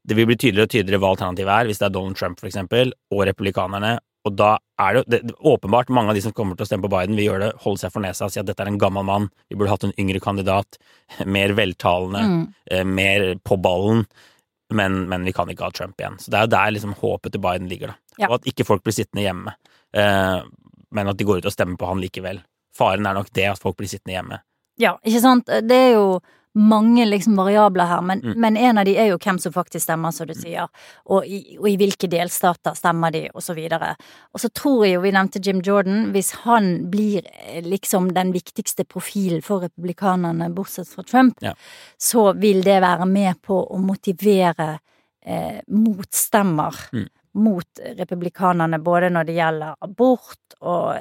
[0.05, 2.49] Det vil bli tydeligere og tydeligere hva alternativet er, hvis det er Donald Trump, for
[2.49, 6.57] eksempel, og republikanerne, og da er det, det, det, åpenbart mange av de som kommer
[6.57, 8.47] til å stemme på Biden, vil gjøre det, holde seg for nesa og si at
[8.47, 10.79] dette er en gammel mann, vi burde hatt en yngre kandidat,
[11.37, 12.41] mer veltalende, mm.
[12.71, 14.05] eh, mer på ballen,
[14.73, 16.17] men, men, vi kan ikke ha Trump igjen.
[16.19, 18.01] Så det er jo der liksom håpet til Biden ligger, da.
[18.15, 18.29] Ja.
[18.31, 19.53] Og at ikke folk blir sittende hjemme,
[19.93, 20.39] eh,
[20.95, 22.41] men at de går ut og stemmer på han likevel.
[22.75, 24.41] Faren er nok det at folk blir sittende hjemme.
[24.81, 25.51] Ja, ikke sant.
[25.63, 26.07] Det er jo
[26.55, 28.37] mange liksom variabler her, men, mm.
[28.39, 30.39] men, en av de er jo hvem som faktisk stemmer, som du mm.
[30.39, 30.69] sier,
[31.11, 33.93] og i, og i hvilke delstater stemmer de, og så videre.
[34.31, 38.31] Og så tror jeg jo, vi nevnte Jim Jordan, hvis han blir eh, liksom den
[38.35, 41.51] viktigste profilen for republikanerne, bortsett fra Trump, ja.
[41.97, 44.77] så vil det være med på å motivere
[45.25, 50.95] eh, motstemmer mm mot republikanerne både når det gjelder abort og,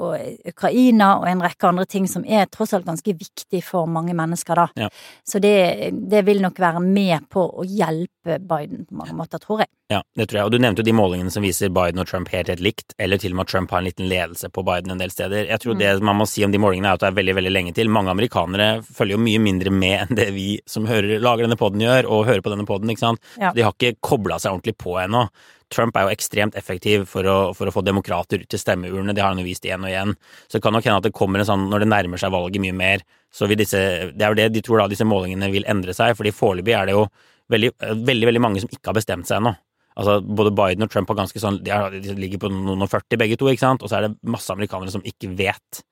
[0.00, 0.14] og,
[0.48, 4.58] Ukraina og en rekke andre ting som er tross alt ganske viktig for mange mennesker,
[4.58, 4.66] da.
[4.86, 4.88] Ja.
[5.26, 9.64] Så det, det, vil nok være med på å hjelpe Biden på mange måter, tror
[9.64, 9.70] jeg.
[9.92, 10.48] Ja, det tror jeg.
[10.48, 13.20] Og du nevnte jo de målingene som viser Biden og Trump helt, helt likt, eller
[13.20, 15.50] til og med at Trump har en liten ledelse på Biden en del steder.
[15.50, 15.82] Jeg tror mm.
[15.82, 17.92] det man må si om de målingene er at det er veldig, veldig lenge til.
[17.92, 21.84] Mange amerikanere følger jo mye mindre med enn det vi som hører, lager denne poden
[21.84, 23.34] gjør, og hører på denne poden, ikke sant.
[23.36, 23.52] Ja.
[23.54, 25.28] De har ikke kobla seg ordentlig på ennå.
[25.72, 29.32] Trump er jo ekstremt effektiv for å, for å få demokrater til stemmeurnene, det har
[29.32, 30.14] han jo vist igjen og igjen.
[30.46, 32.64] Så det kan nok hende at det kommer en sånn, når det nærmer seg valget
[32.64, 33.78] mye mer, så vil disse
[34.14, 36.90] Det er jo det de tror da disse målingene vil endre seg, fordi foreløpig er
[36.90, 37.06] det jo
[37.50, 39.54] veldig, veldig, veldig mange som ikke har bestemt seg ennå.
[39.94, 42.90] Altså, både Biden og Trump har ganske sånn, de, er, de ligger på noen og
[42.90, 45.84] 40 begge to, ikke sant, og så er det masse amerikanere som ikke vet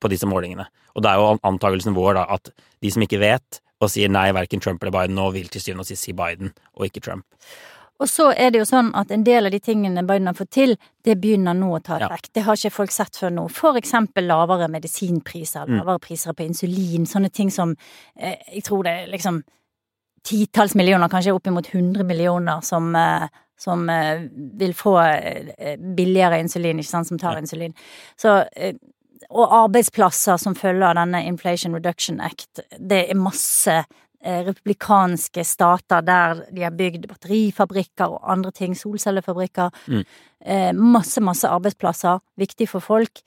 [0.00, 0.64] på disse målingene.
[0.96, 4.30] Og det er jo antakelsen vår da, at de som ikke vet, og sier nei,
[4.36, 7.26] verken Trump eller Biden, nå vil til syvende og sist si Biden, og ikke Trump.
[8.00, 10.52] Og så er det jo sånn at en del av de tingene Biden har fått
[10.56, 12.30] til, det begynner nå å ta effekt.
[12.30, 12.34] Ja.
[12.38, 13.46] Det har ikke folk sett før nå.
[13.52, 15.80] For eksempel lavere medisinpriser, mm.
[15.82, 17.74] lavere priser på insulin, sånne ting som
[18.16, 19.42] eh, Jeg tror det er liksom
[20.24, 23.28] titalls millioner, kanskje oppimot 100 millioner, som, eh,
[23.60, 24.24] som eh,
[24.60, 27.44] vil få eh, billigere insulin, ikke sant, som tar ja.
[27.44, 27.76] insulin.
[28.20, 28.74] Så eh,
[29.28, 32.62] og arbeidsplasser som følger denne Inflation Reduction Act.
[32.80, 33.82] Det er masse
[34.20, 39.70] republikanske stater der de har bygd batterifabrikker og andre ting, solcellefabrikker.
[39.88, 40.02] Mm.
[40.44, 42.20] Eh, masse, masse arbeidsplasser.
[42.36, 43.22] Viktig for folk.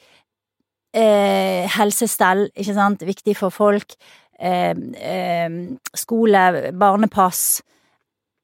[0.93, 3.95] Eh, helsestell, ikke sant, viktig for folk.
[4.39, 5.49] Eh, eh,
[5.97, 7.61] skole, barnepass.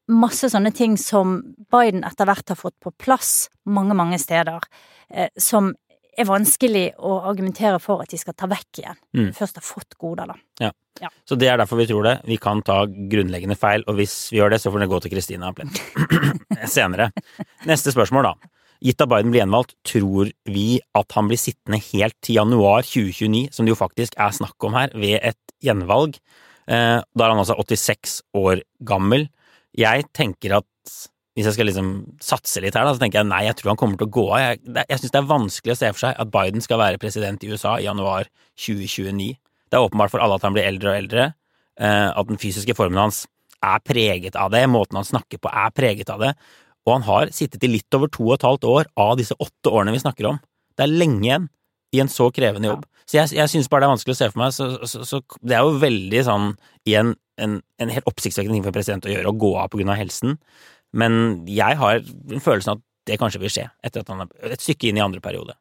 [0.09, 4.65] Masse sånne ting som Biden etter hvert har fått på plass mange, mange steder.
[5.09, 5.75] Eh, som
[6.19, 8.99] er vanskelig å argumentere for at de skal ta vekk igjen.
[9.17, 9.32] Mm.
[9.38, 10.38] Først har fått goder, da.
[10.65, 10.71] Ja.
[11.03, 11.12] ja.
[11.27, 12.15] Så det er derfor vi tror det.
[12.27, 15.13] Vi kan ta grunnleggende feil, og hvis vi gjør det, så får det gå til
[15.15, 15.51] Kristina
[16.77, 17.12] senere.
[17.69, 18.53] Neste spørsmål, da.
[18.79, 23.49] Gitt at Biden blir gjenvalgt, tror vi at han blir sittende helt til januar 2029,
[23.55, 26.15] som det jo faktisk er snakk om her, ved et gjenvalg.
[26.69, 29.27] Eh, da er han altså 86 år gammel.
[29.75, 30.99] Jeg tenker at
[31.39, 33.80] hvis jeg skal liksom satse litt her, da, så tenker jeg nei, jeg tror han
[33.80, 34.39] kommer til å gå av.
[34.43, 37.45] Jeg, jeg syns det er vanskelig å se for seg at Biden skal være president
[37.47, 38.28] i USA i januar
[38.60, 39.30] 2029.
[39.71, 41.28] Det er åpenbart for alle at han blir eldre og eldre,
[41.80, 43.23] eh, at den fysiske formen hans
[43.63, 46.34] er preget av det, måten han snakker på er preget av det,
[46.84, 49.71] og han har sittet i litt over to og et halvt år av disse åtte
[49.71, 50.43] årene vi snakker om.
[50.75, 51.47] Det er lenge igjen
[51.95, 52.84] i en så krevende jobb.
[53.10, 55.21] Så jeg, jeg syns bare det er vanskelig å se for meg, så, så, så
[55.41, 56.52] det er jo veldig sånn
[56.89, 59.71] i en, en, en helt oppsiktsvekkende ting for en president å gjøre, å gå av
[59.71, 60.36] på grunn av helsen.
[60.93, 64.54] Men jeg har en følelse av at det kanskje vil skje etter at han er
[64.54, 65.56] et stykke inn i andre periode.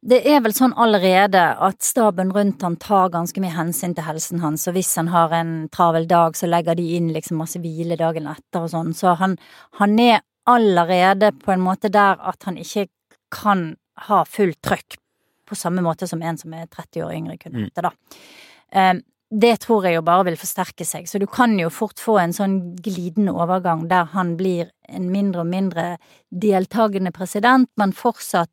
[0.00, 4.40] Det er vel sånn allerede at staben rundt han tar ganske mye hensyn til helsen
[4.40, 7.98] hans, og hvis han har en travel dag, så legger de inn liksom masse hvile
[8.00, 9.36] dagen etter og sånn, så han,
[9.76, 12.86] han er allerede på en måte der at han ikke
[13.30, 13.74] kan
[14.08, 14.96] ha fullt trøkk
[15.50, 17.68] på samme måte som en som er 30 år yngre kunne Mm.
[17.68, 17.92] hatt det, da.
[18.72, 18.94] Eh,
[19.30, 22.32] det tror jeg jo bare vil forsterke seg, så du kan jo fort få en
[22.34, 25.84] sånn glidende overgang der han blir en mindre og mindre
[26.34, 28.50] deltakende president, men fortsatt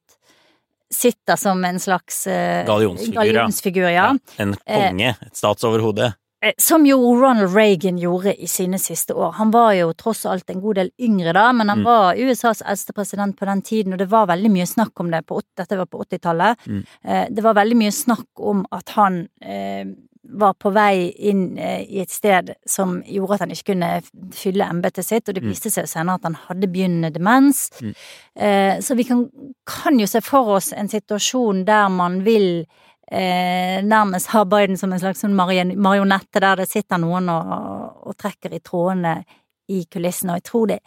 [0.94, 3.26] sitter som en slags eh, Gallionsfigur, ja.
[3.26, 4.06] gallionsfigur, ja.
[4.40, 6.14] En konge, et statsoverhode.
[6.46, 9.34] Eh, Som jo Ronald Reagan gjorde i sine siste år.
[9.42, 11.86] Han var jo tross alt en god del yngre da, men han Mm.
[11.90, 15.26] var USAs eldste president på den tiden, og det var veldig mye snakk om det
[15.26, 16.58] på, dette var på 80-tallet.
[16.68, 16.84] Mm.
[17.04, 19.86] Eh, Det var veldig mye snakk om at han eh,
[20.30, 23.90] var på vei inn eh, i et sted som gjorde at han ikke kunne
[24.36, 25.50] fylle embetet sitt, og det Mm.
[25.50, 27.70] viste seg senere at han hadde begynnende demens.
[27.82, 27.94] Mm.
[28.36, 29.30] Eh, Så vi kan,
[29.66, 32.66] kan jo se for oss en situasjon der man vil
[33.12, 38.18] eh, nærmest ha Biden som en slags sånn marionette der det sitter noen og, og
[38.18, 39.24] trekker i trådene
[39.70, 40.80] i kulissene, og jeg tror det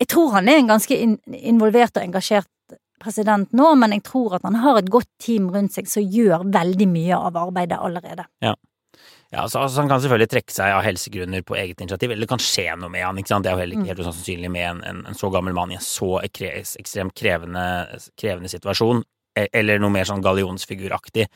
[0.00, 2.48] Jeg tror han er en ganske in, involvert og engasjert
[3.04, 6.46] president nå, men jeg tror at han har et godt team rundt seg som gjør
[6.54, 8.24] veldig mye av arbeidet allerede.
[9.34, 12.30] Ja, så, altså, Han kan selvfølgelig trekke seg av helsegrunner på eget initiativ, eller det
[12.30, 13.18] kan skje noe med han.
[13.18, 13.42] ikke sant?
[13.42, 15.78] Det er jo heller ikke helt usannsynlig med en, en, en så gammel mann i
[15.78, 17.64] en så ekstremt krevende,
[18.20, 19.02] krevende situasjon.
[19.34, 21.26] e- Eller noe mer sånn gallionsfiguraktig.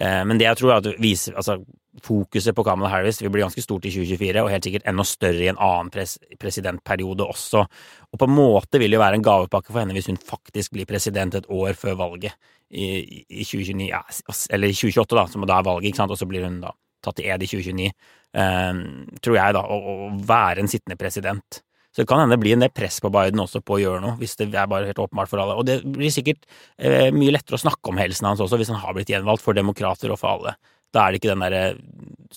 [0.00, 1.60] Eh, Men det jeg tror er at du viser, altså,
[2.02, 5.44] fokuset på Kamala Harris vil bli ganske stort i 2024, og helt sikkert enda større
[5.44, 7.64] i en annen pres presidentperiode også.
[8.10, 10.74] Og på en måte vil det jo være en gavepakke for henne hvis hun faktisk
[10.74, 12.34] blir president et år før valget
[12.70, 12.88] i,
[13.28, 14.02] i 2029, ja,
[14.50, 16.74] eller i 2028, da, som da er valget, ikke sant, og så blir hun da
[17.04, 17.92] tatt i ed i 2029,
[18.40, 18.82] um,
[19.22, 19.78] tror jeg, da, å,
[20.08, 21.60] å være en sittende president.
[21.94, 24.02] Så det kan hende det blir en del press på Biden også på å gjøre
[24.02, 25.54] noe, hvis det er bare helt åpenbart for alle.
[25.60, 26.42] Og det blir sikkert
[26.74, 29.54] eh, mye lettere å snakke om helsen hans også, hvis han har blitt gjenvalgt for
[29.54, 30.56] demokrater og for alle.
[30.94, 31.64] Da er det ikke den derre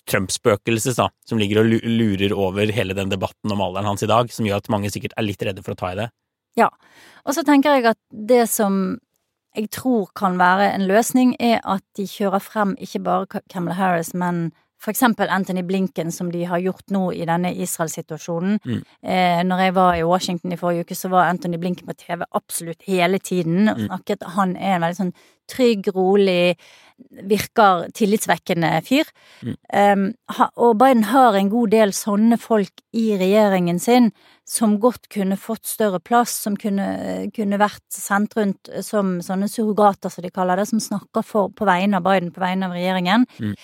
[0.07, 4.45] Trump-spøkelset som ligger og lurer over hele den debatten om alderen hans i dag, som
[4.47, 6.07] gjør at mange sikkert er litt redde for å ta i det.
[6.57, 6.69] Ja,
[7.25, 8.97] og så tenker jeg at det som
[9.57, 14.13] jeg tror kan være en løsning, er at de kjører frem ikke bare Kamala Harris,
[14.13, 18.59] men for eksempel Anthony Blinken, som de har gjort nå i denne Israel-situasjonen.
[18.61, 18.83] Mm.
[19.01, 22.21] Eh, når jeg var i Washington i forrige uke, så var Anthony Blinken på TV
[22.37, 23.87] absolutt hele tiden og Mm.
[23.87, 24.27] snakket.
[24.37, 25.13] Han er en veldig sånn
[25.49, 26.57] trygg, rolig,
[27.27, 29.09] virker tillitsvekkende fyr.
[29.45, 29.55] Mm.
[29.73, 30.05] Um,
[30.37, 34.11] ha, og Biden har en god del sånne folk i regjeringen sin
[34.47, 36.87] som godt kunne fått større plass, som kunne,
[37.35, 41.67] kunne vært sendt rundt som sånne surrogater, som de kaller det, som snakker for, på
[41.67, 43.27] vegne av Biden, på vegne av regjeringen.
[43.43, 43.57] Mm.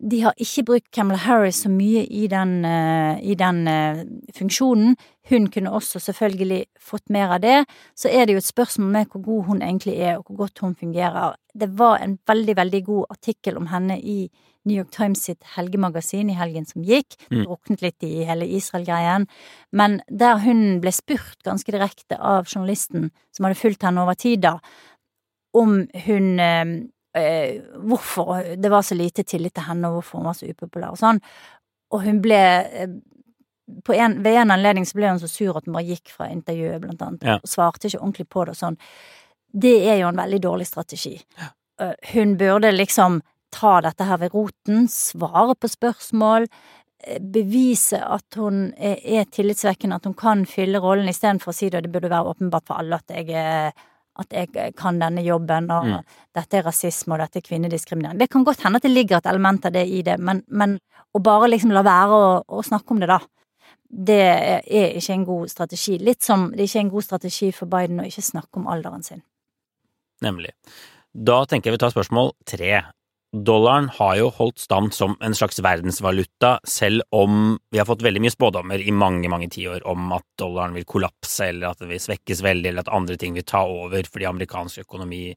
[0.00, 4.04] De har ikke brukt Kamala Harris så mye i den, eh, i den eh,
[4.36, 4.96] funksjonen.
[5.28, 7.66] Hun kunne også selvfølgelig fått mer av det.
[7.94, 10.58] Så er det jo et spørsmål med hvor god hun egentlig er, og hvor godt
[10.64, 11.36] hun fungerer.
[11.54, 14.30] Det var en veldig, veldig god artikkel om henne i
[14.64, 17.16] New York Times sitt helgemagasin i helgen som gikk.
[17.30, 17.44] Mm.
[17.44, 19.26] Druknet litt i hele Israel-greien.
[19.72, 24.44] Men der hun ble spurt ganske direkte av journalisten som hadde fulgt henne over tid,
[24.44, 24.58] da,
[25.56, 26.26] om hun
[27.14, 30.90] eh, Hvorfor det var så lite tillit til henne, og hvorfor hun var så upopulær
[30.94, 31.20] og sånn.
[31.92, 32.88] Og hun ble eh,
[33.86, 36.28] på en, Ved en anledning så ble hun så sur at hun bare gikk fra
[36.30, 37.36] intervjuet, blant annet, Ja.
[37.42, 38.78] og svarte ikke ordentlig på det og sånn.
[39.52, 41.16] Det er jo en veldig dårlig strategi.
[41.80, 43.20] Eh, Hun burde liksom
[43.52, 46.46] ta dette her ved roten, svare på spørsmål,
[47.04, 51.68] eh, bevise at hun er, er tillitsvekkende, at hun kan fylle rollen, istedenfor å si
[51.70, 53.72] det, det burde være åpenbart for alle at jeg, eh,
[54.18, 56.04] at jeg kan denne jobben, og Mm.
[56.34, 58.18] dette er rasisme, og dette er kvinnediskriminering.
[58.18, 60.78] Det kan godt hende at det ligger et element av det i det, men, men
[61.14, 63.20] å bare liksom la være å, å snakke om det, da.
[63.90, 65.98] Det er er ikke en god strategi.
[65.98, 69.02] Litt som det er ikke en god strategi for Biden å ikke snakke om alderen
[69.02, 69.22] sin.
[70.22, 70.52] Nemlig.
[71.14, 72.84] Da tenker jeg vi tar spørsmål tre.
[73.30, 78.24] Dollaren har jo holdt stand som en slags verdensvaluta, selv om vi har fått veldig
[78.24, 82.02] mye spådommer i mange, mange tiår om at dollaren vil kollapse, eller at det vil
[82.02, 85.28] svekkes veldig, eller at andre ting vil ta over fordi amerikansk økonomi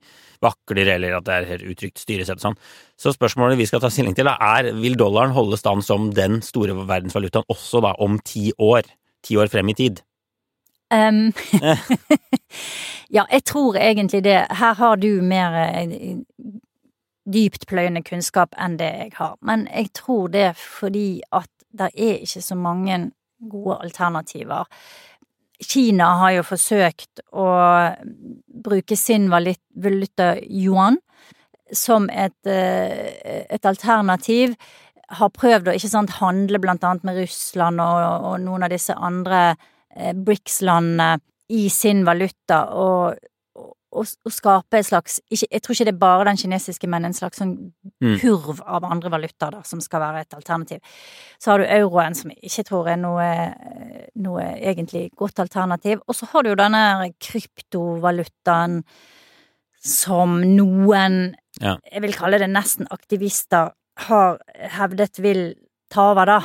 [0.41, 2.59] vakler, eller at det er helt utrygt styresett og sånn.
[2.97, 6.73] Så spørsmålet vi skal ta stilling til, er vil dollaren holde stand som den store
[6.81, 8.89] verdensvalutaen også da om ti år?
[9.21, 10.01] Ti år frem i tid?
[10.89, 11.29] Um,
[13.17, 14.39] ja, jeg tror egentlig det.
[14.49, 16.09] Her har du mer eh,
[17.29, 19.35] dyptpløyende kunnskap enn det jeg har.
[19.41, 22.99] Men jeg tror det fordi at det er ikke så mange
[23.49, 24.67] gode alternativer.
[25.63, 27.47] Kina har jo forsøkt å
[28.63, 30.99] bruke sin valuta yuan
[31.73, 34.55] som et, eh, et alternativ.
[35.09, 38.93] Har prøvd å ikke sant, handle blant annet med Russland og, og noen av disse
[38.93, 39.55] andre
[39.95, 41.19] eh, BRICS-landene
[41.53, 43.17] i sin valuta, og,
[43.93, 47.05] og, å, skape et slags ikke, Jeg tror ikke det er bare den kinesiske, men
[47.05, 47.53] en slags sånn
[48.03, 48.17] Mm.
[48.19, 50.79] kurv av andre valutaer da, som skal være et alternativ.
[51.39, 53.27] Så har du euroen, som jeg ikke tror er noe,
[54.15, 56.01] noe egentlig godt alternativ.
[56.07, 58.83] Og så har du jo denne kryptovalutaen
[59.83, 61.77] som noen, Ja.
[61.91, 65.55] jeg vil kalle det nesten aktivister, har hevdet vil
[65.89, 66.41] ta over, da.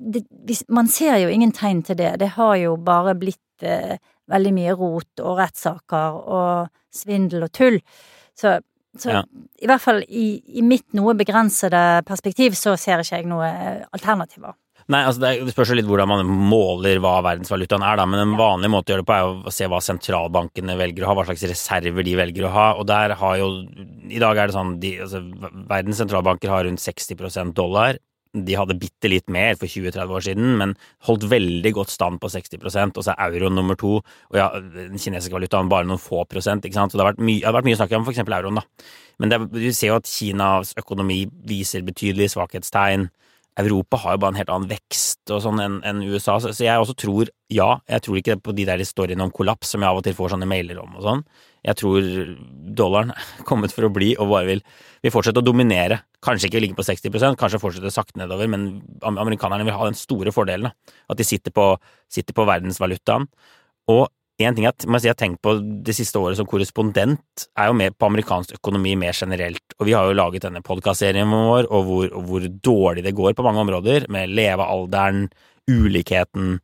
[0.00, 0.24] Det,
[0.68, 2.18] man ser jo ingen tegn til det.
[2.18, 3.96] Det har jo bare blitt eh,
[4.30, 7.80] veldig mye rot og rettssaker og svindel og tull.
[8.38, 8.58] Så,
[8.98, 9.24] så Ja.
[9.62, 13.84] i hvert fall i, i mitt noe begrensede perspektiv så ser ikke jeg noe eh,
[13.92, 14.56] alternativer.
[14.88, 18.06] Nei, altså det, spørs jo litt hvordan man måler hva verdensvalutaen er, da.
[18.08, 21.10] Men en vanlig måte å gjøre det på er å se hva sentralbankene velger å
[21.10, 22.68] ha, hva slags reserver de velger å ha.
[22.80, 23.50] Og der har jo
[24.08, 25.20] I dag er det sånn de, altså,
[25.68, 28.00] Verdens sentralbanker har rundt 60% dollar.
[28.36, 30.74] De hadde bitte litt mer for 20-30 år siden, men
[31.08, 33.98] holdt veldig godt stand på 60% og så er euro nummer to.
[34.32, 36.92] Og ja, den kinesiske valutaen bare noen få prosent, ikke sant.
[36.92, 38.88] Så det har vært mye, har vært mye snakk om for eksempel euroen, da.
[39.18, 43.08] Men det, vi ser jo at Kinas økonomi viser betydelige svakhetstegn.
[43.58, 46.64] Europa har jo bare en helt annen vekst og sånn enn en USA, så, så
[46.64, 49.90] jeg også tror, ja, jeg tror ikke på de der historiene om kollaps som jeg
[49.90, 51.24] av og til får sånne mailer om og sånn.
[51.66, 52.06] Jeg tror
[52.78, 54.62] dollaren er kommet for å bli og bare vil,
[55.02, 56.00] vil fortsette å dominere.
[56.24, 58.68] Kanskje ikke ligge på 60% kanskje fortsette sakte nedover, men
[59.02, 60.94] amerikanerne vil ha den store fordelen, da.
[61.10, 61.72] At de sitter på,
[62.12, 63.26] sitter på verdensvalutaen.
[63.90, 64.06] Og
[64.46, 67.96] en ting jeg jeg har tenkt på det siste året som korrespondent, er jo med
[67.98, 69.74] på amerikansk økonomi mer generelt.
[69.80, 73.34] Og vi har jo laget denne podkastserien vår, og hvor, og hvor dårlig det går
[73.34, 75.26] på mange områder, med levealderen,
[75.68, 76.60] ulikheten,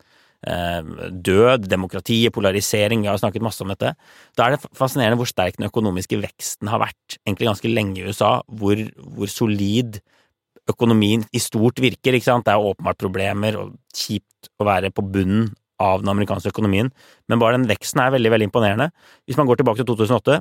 [0.47, 3.97] eh, død, demokratiet, polarisering, vi har jo snakket masse om dette.
[4.39, 8.07] Da er det fascinerende hvor sterk den økonomiske veksten har vært, egentlig ganske lenge i
[8.07, 8.79] USA, hvor,
[9.19, 9.99] hvor solid
[10.71, 12.47] økonomien i stort virker, ikke sant.
[12.47, 15.51] Det er åpenbart problemer og kjipt å være på bunnen
[15.83, 16.91] av den amerikanske økonomien,
[17.29, 18.91] men bare den veksten er veldig, veldig imponerende.
[19.27, 20.41] Hvis man går tilbake til 2008,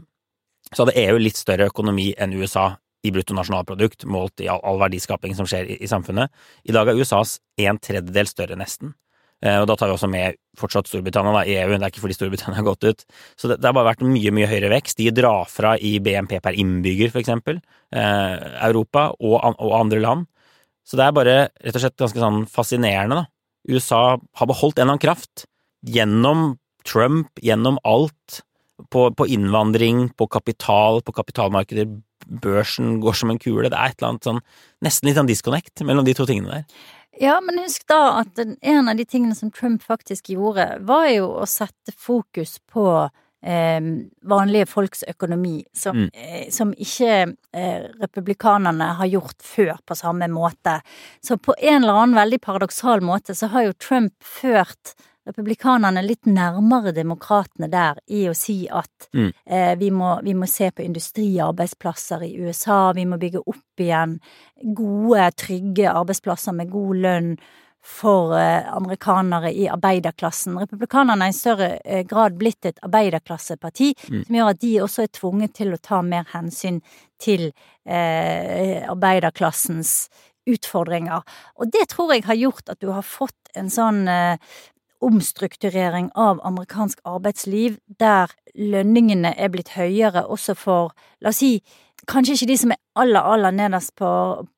[0.71, 5.47] så hadde EU litt større økonomi enn USA i bruttonasjonalprodukt, målt i all, verdiskaping som
[5.49, 6.31] skjer i, i samfunnet.
[6.63, 8.93] I dag er USAs en tredjedel større, nesten.
[9.43, 12.05] Eh, og da tar vi også med fortsatt Storbritannia da, i EU, det er ikke
[12.05, 13.03] fordi Storbritannia har gått ut.
[13.35, 15.01] Så det, det har bare vært mye, mye høyere vekst.
[15.01, 17.59] De drar fra i BNP per innbygger, for eksempel,
[17.91, 20.29] eh, Europa og, og andre land.
[20.87, 23.32] Så det er bare rett og slett ganske sånn fascinerende, da.
[23.69, 25.45] USA har beholdt en eller annen kraft
[25.87, 28.43] gjennom Trump, gjennom alt.
[28.91, 31.87] På, på innvandring, på kapital, på kapitalmarkeder.
[32.41, 33.69] Børsen går som en kule.
[33.69, 34.41] Det er et eller annet sånn
[34.83, 36.81] Nesten litt sånn disconnect mellom de to tingene der.
[37.21, 41.29] Ja, men husk da at en av de tingene som Trump faktisk gjorde, var jo
[41.37, 42.87] å sette fokus på
[43.43, 46.09] vanlige folks økonomi, som, Mm.
[46.13, 50.81] eh, som ikke eh, republikanerne har gjort før på samme måte.
[51.21, 56.25] Så på en eller annen veldig paradoksal måte så har jo Trump ført republikanerne litt
[56.27, 59.31] nærmere demokratene der i å si at Mm.
[59.45, 64.19] eh, vi, må, vi må se på industriarbeidsplasser i USA, vi må bygge opp igjen
[64.73, 67.37] gode, trygge arbeidsplasser med god lønn
[67.83, 70.55] for eh, amerikanere i arbeiderklassen.
[70.59, 74.25] Republikanerne er i større eh, grad blitt et arbeiderklasseparti, Mm.
[74.25, 76.81] som gjør at de også er tvunget til å ta mer hensyn
[77.19, 77.51] til
[77.85, 80.09] eh, arbeiderklassens
[80.47, 81.23] utfordringer.
[81.55, 84.37] Og det tror jeg har gjort at du har fått en sånn eh,
[85.03, 91.57] omstrukturering av amerikansk arbeidsliv, der lønningene er blitt høyere også for, la oss si,
[92.09, 94.09] kanskje ikke de som er aller, aller nederst på,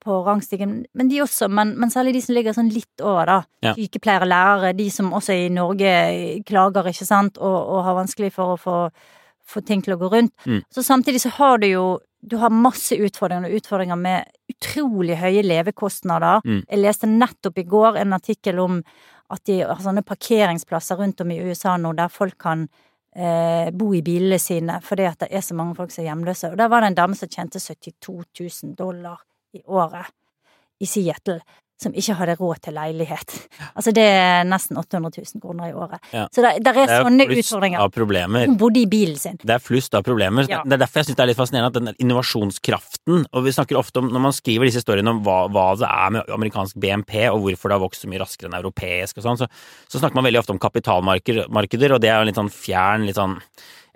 [0.04, 3.38] på rangstigen, men de også, men, men særlig de som ligger sånn litt over, da.
[3.66, 3.76] Ja.
[3.78, 5.94] Sykepleiere, lærere, de som også i Norge
[6.48, 8.80] klager, ikke sant, og, og har vanskelig for å få,
[9.46, 10.36] få ting til å gå rundt.
[10.46, 10.64] Mm.
[10.74, 11.88] Så samtidig så har du jo
[12.26, 16.42] du har masse utfordringer, og utfordringer med utrolig høye levekostnader.
[16.42, 16.64] Mm.
[16.64, 18.80] Jeg leste nettopp i går en artikkel om
[19.34, 22.68] at de har sånne parkeringsplasser rundt om i USA nå der folk kan
[23.16, 26.52] eh, bo i bilene sine fordi at det er så mange folk som er hjemløse.
[26.52, 29.22] Og der var det en dame som tjente 72 000 dollar
[29.56, 30.12] i året
[30.80, 31.40] i Seattle,
[31.82, 33.34] som ikke hadde råd til leilighet.
[33.76, 36.00] Altså det er nesten 800 000 kroner i året.
[36.16, 36.24] Ja.
[36.32, 37.82] Så det, der er er sånne utfordringer.
[37.84, 38.46] av problemer.
[38.48, 39.40] Hun bodde i bilen sin.
[39.42, 40.48] Det er flust av problemer.
[40.52, 40.62] Ja.
[40.64, 43.80] Det er derfor jeg syns det er litt fascinerende at den innovasjonskraften Og vi snakker
[43.80, 47.14] ofte om, når man skriver disse historiene om hva, hva det er med amerikansk BNP,
[47.34, 49.50] og hvorfor det har vokst så mye raskere enn europeisk og sånn, så,
[49.92, 53.20] så snakker man veldig ofte om kapitalmarkeder, og det er en litt sånn fjern, litt
[53.20, 53.36] sånn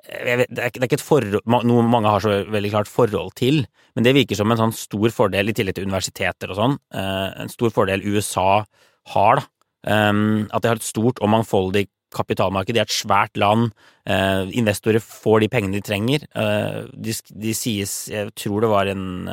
[0.09, 4.03] vet, det, er, ikke- et forhold, noe mange har så veldig klart forhold til, men
[4.03, 7.49] det virker som en sånn stor fordel, i tillegg til universiteter og sånn, eh, en
[7.49, 8.65] stor fordel USA
[9.13, 9.47] har, da.
[9.87, 12.73] Um, at de har et stort og mangfoldig kapitalmarked.
[12.75, 13.69] De er et svært land.
[14.05, 16.25] Eh, investorer får de pengene de trenger.
[16.35, 19.29] Eh, de, de sies Jeg tror det var en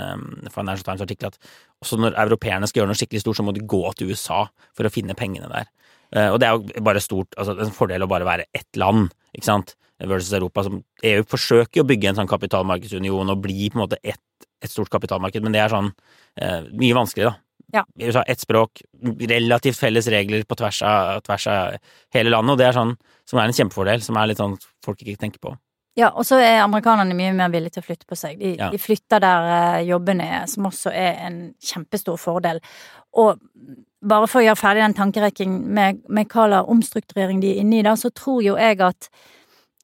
[0.53, 1.39] Financial Times-artikkel at
[1.83, 4.45] også når europeerne skal gjøre noe skikkelig stort, så må de gå til USA
[4.77, 5.67] for å finne pengene der.
[6.31, 9.49] Og det er jo bare stort Altså en fordel å bare være ett land, ikke
[9.49, 10.67] sant, versus Europa.
[10.67, 14.23] Som EU forsøker å bygge en sånn kapitalmarkedsunion og bli på en måte ett
[14.65, 15.91] et stort kapitalmarked, men det er sånn
[16.41, 17.43] eh, mye vanskeligere, da.
[17.75, 17.83] Ja.
[17.99, 21.75] USA ett språk, relativt felles regler på tvers av, tvers av
[22.15, 22.93] hele landet, og det er sånn
[23.27, 24.55] som er en kjempefordel, som er litt sånn
[24.87, 25.53] folk ikke tenker på.
[25.99, 28.39] Ja, og så er amerikanerne mye mer villige til å flytte på seg.
[28.39, 28.69] De, Ja.
[28.71, 32.61] de flytter der jobben er, som også er en kjempestor fordel.
[33.17, 33.41] Og
[34.05, 37.81] bare for å gjøre ferdig den tankerekken med, med hva slags omstrukturering de er inne
[37.81, 39.09] i, da, så tror jo jeg at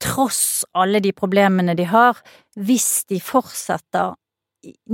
[0.03, 2.19] tross alle de problemene de har,
[2.57, 4.15] hvis de fortsetter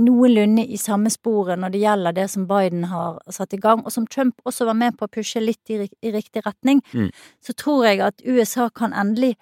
[0.01, 3.93] noenlunde i samme sporet når det gjelder det som Biden har satt i gang, og
[3.93, 7.11] som Trump også var med på å pushe litt i, i riktig retning, Mm.
[7.41, 9.35] så tror jeg at USA kan endelig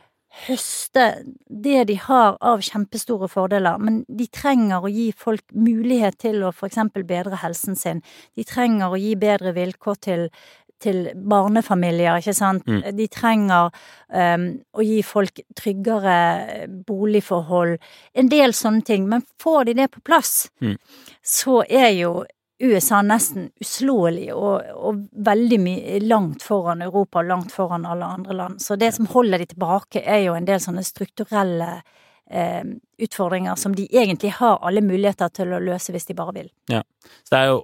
[0.48, 6.44] høste det de har av kjempestore fordeler, men de trenger å gi folk mulighet til
[6.44, 8.02] å for eksempel bedre helsen sin.
[8.36, 10.30] De trenger å gi bedre vilkår til,
[10.84, 12.66] til barnefamilier, ikke sant.
[12.68, 12.82] Mm.
[12.98, 13.70] De trenger
[14.14, 14.48] um,
[14.78, 17.78] å gi folk tryggere boligforhold.
[18.14, 19.08] En del sånne ting.
[19.10, 20.78] Men får de det på plass, Mm.
[21.22, 22.26] så er jo
[22.60, 28.34] USA nesten uslåelig og, og veldig mye langt foran Europa og langt foran alle andre
[28.34, 28.62] land.
[28.62, 31.68] Så det som holder de tilbake, er jo en del sånne strukturelle
[32.32, 32.64] eh,
[32.98, 36.50] utfordringer som de egentlig har alle muligheter til å løse hvis de bare vil.
[36.74, 36.82] Ja,
[37.24, 37.62] Så det er jo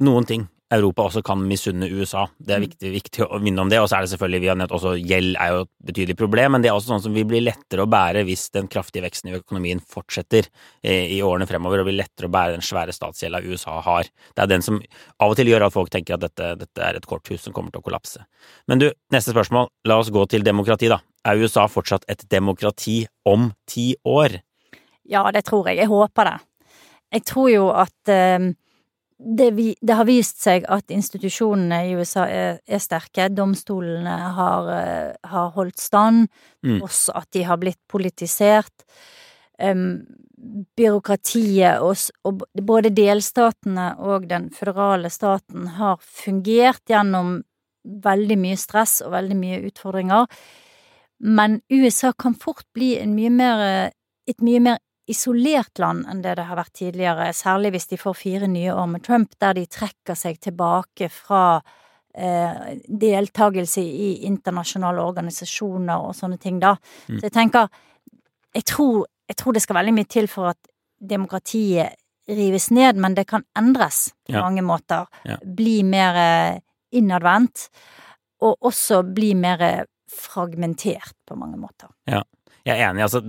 [0.00, 2.28] noen ting Europa også kan misunne USA.
[2.38, 2.68] Det er Mm.
[2.68, 3.80] viktig, viktig å minne om det.
[3.80, 6.52] Og så er det selvfølgelig, vi har nevnt også gjeld er jo et betydelig problem,
[6.52, 9.30] men det er også sånn som vil bli lettere å bære hvis den kraftige veksten
[9.30, 10.46] i økonomien fortsetter
[10.84, 14.04] eh, i årene fremover, og blir lettere å bære den svære statsgjelda USA har.
[14.34, 14.80] Det er den som
[15.20, 17.72] av og til gjør at folk tenker at dette, dette er et korthus som kommer
[17.72, 18.22] til å kollapse.
[18.68, 19.68] Men du, neste spørsmål.
[19.86, 21.00] La oss gå til demokrati, da.
[21.26, 24.40] Er USA fortsatt et demokrati om ti år?
[25.10, 25.78] Ja, det tror jeg.
[25.82, 26.38] Jeg håper det.
[27.12, 28.52] Jeg tror jo at eh,
[29.20, 33.28] det, vi, det har vist seg at institusjonene i USA er, er sterke.
[33.32, 36.28] Domstolene har, eh, har holdt stand,
[36.62, 36.78] Mm.
[36.80, 38.84] tross at de har blitt politisert.
[39.58, 40.04] Um,
[40.76, 47.42] byråkratiet og, og både delstatene og den føderale staten har fungert gjennom
[47.84, 50.26] veldig mye stress og veldig mye utfordringer.
[51.20, 53.64] Men USA kan fort bli en mye mer,
[54.28, 54.78] et mye mer
[55.10, 58.88] isolert land enn det det har vært tidligere, særlig hvis de får fire nye år
[58.92, 61.60] med Trump, der de trekker seg tilbake fra
[62.14, 66.76] eh, deltakelse i internasjonale organisasjoner og sånne ting, da.
[67.08, 67.18] Mm.
[67.18, 67.68] Så jeg tenker
[68.54, 70.58] jeg tror, jeg tror det skal veldig mye til for at
[71.00, 71.94] demokratiet
[72.30, 74.42] rives ned, men det kan endres på Ja.
[74.42, 75.06] mange måter.
[75.24, 75.36] Ja.
[75.44, 76.58] Bli mer eh,
[76.92, 77.68] innadvendt,
[78.42, 81.88] og også bli mer eh, fragmentert på mange måter.
[82.06, 82.24] Jeg
[82.76, 83.22] er enig, altså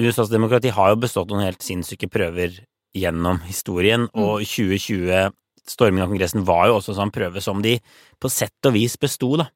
[0.00, 2.60] USAs demokrati har jo bestått noen helt sinnssyke prøver
[2.96, 5.30] gjennom historien, og 2020,
[5.68, 7.76] stormingen av Kongressen, var jo også en sånn prøve som de
[8.20, 9.50] på sett og vis besto, da.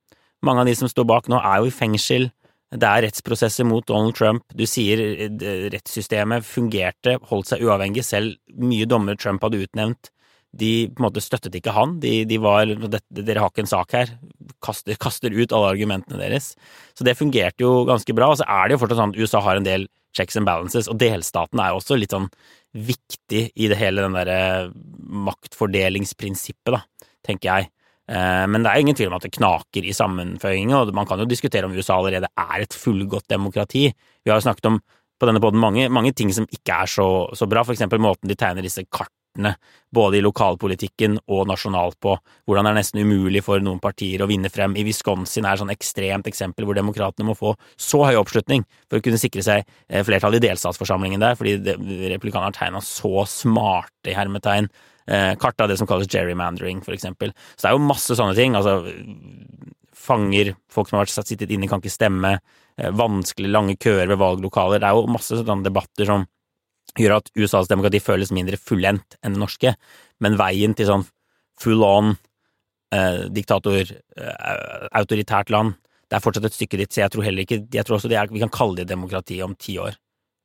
[0.45, 2.29] Mange av de som står bak nå, er jo i fengsel.
[2.75, 4.45] Det er rettsprosesser mot Donald Trump.
[4.53, 10.11] Du sier eh, rettssystemet fungerte, holdt seg uavhengig, selv mye dommere Trump hadde utnevnt.
[10.55, 11.99] De på en måte støttet ikke han.
[12.03, 14.15] De, de var 'Dere har ikke en sak her'.
[14.63, 16.55] Kaster, kaster ut alle argumentene deres.
[16.95, 18.31] Så det fungerte jo ganske bra.
[18.31, 20.89] Og så er det jo fortsatt sånn at USA har en del checks and balances,
[20.89, 22.29] og delstaten er jo også litt sånn
[22.75, 24.71] viktig i det hele den derre
[25.27, 27.71] maktfordelingsprinsippet, da, tenker jeg.
[28.11, 31.19] Eh, Men det er ingen tvil om at det knaker i sammenføyingen, og man kan
[31.19, 33.89] jo diskutere om USA allerede er et fullgodt demokrati.
[34.25, 34.81] Vi har jo snakket om
[35.21, 38.29] på denne poden mange, mange ting som ikke er så, så bra, for eksempel måten
[38.29, 39.15] de tegner disse kartene,
[39.95, 42.15] både i lokalpolitikken og nasjonalt på,
[42.47, 44.75] hvordan det er nesten umulig for noen partier å vinne frem.
[44.79, 48.99] I Wisconsin er et sånn ekstremt eksempel hvor demokratene må få så høy oppslutning for
[48.99, 51.59] å kunne sikre seg eh, flertall i delstatsforsamlingen der, fordi
[52.15, 54.71] republikanerne har tegna så smarte hermetegn
[55.07, 57.35] eh, kart av det som kalles gerrymandering, for eksempel.
[57.55, 58.59] Så det er jo masse sånne ting.
[58.59, 58.81] altså
[60.05, 62.39] Fanger, folk som har vært sittet inne, kan ikke stemme.
[62.77, 64.83] eh, Vanskelig lange køer ved valglokaler.
[64.83, 66.27] Det er jo masse sånne debatter som
[66.99, 69.75] gjør at USAs demokrati føles mindre fullendt enn det norske.
[70.23, 71.07] Men veien til sånn
[71.61, 72.15] full on
[72.95, 75.77] eh, diktator, eh, autoritært land,
[76.09, 78.19] det er fortsatt et stykke dit, så jeg tror heller ikke Jeg tror også det
[78.21, 79.97] er, vi kan kalle det demokrati om ti år,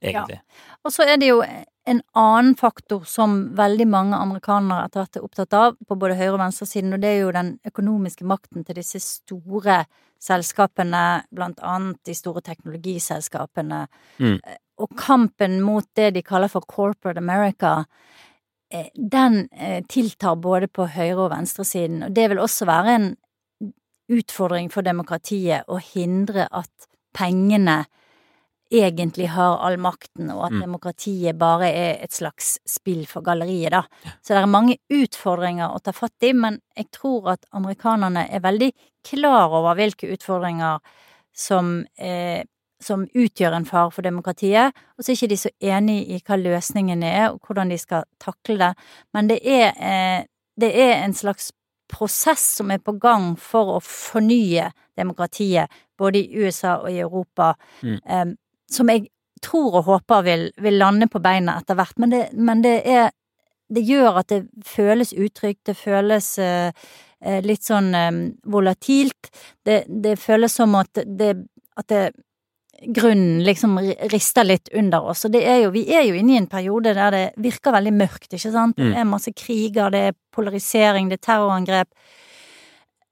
[0.02, 0.40] egentlig.
[0.86, 1.44] Og så er det jo
[1.90, 6.36] en annen faktor som veldig mange amerikanere etter hvert er opptatt av, på både høyre-
[6.38, 9.84] og venstresiden, og det er jo den økonomiske makten til disse store
[10.20, 13.86] selskapene, blant annet de store teknologiselskapene.
[14.20, 14.40] Mm.
[14.80, 17.86] Og kampen mot det de kaller for corporate America,
[18.72, 23.10] eh, den eh, tiltar både på høyre- og venstresiden, og det vil også være en
[24.10, 27.84] utfordring for demokratiet å hindre at pengene
[28.70, 30.62] egentlig har all makten, og at Mm.
[30.62, 33.82] demokratiet bare er et slags spill for galleriet, da.
[34.22, 38.40] Så det er mange utfordringer å ta fatt i, men jeg tror at amerikanerne er
[38.40, 38.72] veldig
[39.04, 40.80] klar over hvilke utfordringer
[41.34, 42.44] som eh,
[42.82, 46.38] som utgjør en fare for demokratiet, og så er ikke de så enig i hva
[46.40, 48.74] løsningene er, og hvordan de skal takle det.
[49.14, 50.26] Men det er, eh,
[50.60, 51.52] det er en slags
[51.90, 55.68] prosess som er på gang for å fornye demokratiet,
[55.98, 58.00] både i USA og i Europa, Mm.
[58.06, 58.26] eh,
[58.70, 59.08] som jeg
[59.42, 61.98] tror og håper vil, vil lande på beina etter hvert.
[61.98, 63.12] Men det, men det er
[63.72, 66.72] Det gjør at det føles utrygt, det føles eh,
[67.22, 69.30] eh, litt sånn eh, volatilt.
[69.64, 71.46] Det, det føles som at det,
[71.78, 72.14] at det
[72.96, 73.78] grunnen liksom
[74.12, 75.26] rister litt under oss.
[75.26, 77.94] Og det er jo, vi er jo inne i en periode der det virker veldig
[77.94, 78.76] mørkt, ikke sant?
[78.78, 78.98] Det Mm.
[78.98, 81.88] er masse kriger, det er polarisering, det er terrorangrep.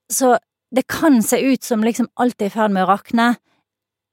[0.09, 0.37] Så
[0.73, 3.37] det kan se ut som liksom alt er i ferd med å rakne.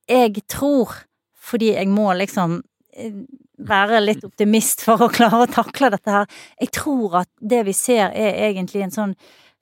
[0.08, 0.92] Jeg tror,
[1.40, 2.62] fordi jeg må liksom
[2.96, 3.12] eh,
[3.58, 6.26] være litt optimist for å klare å takle dette her,
[6.60, 9.14] jeg tror at det vi ser er egentlig en sånn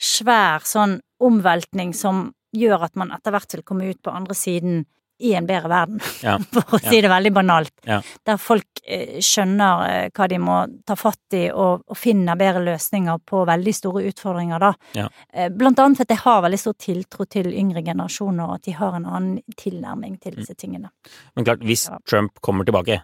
[0.03, 4.85] svær sånn omveltning som gjør at man etter hvert vil komme ut på andre siden
[5.23, 6.37] i en bedre verden, Ja.
[6.53, 7.73] for å si det veldig banalt.
[7.87, 8.01] Ja.
[8.27, 10.57] Der folk eh, skjønner eh, hva de må
[10.89, 14.73] ta fatt i, og, og finner bedre løsninger på veldig store utfordringer, da.
[14.99, 15.07] Ja.
[15.33, 18.77] Eh, Blant annet at jeg har veldig stor tiltro til yngre generasjoner, og at de
[18.81, 20.91] har en annen tilnærming til disse tingene.
[21.37, 21.87] Men klart, hvis.
[22.09, 23.01] Trump kommer tilbake,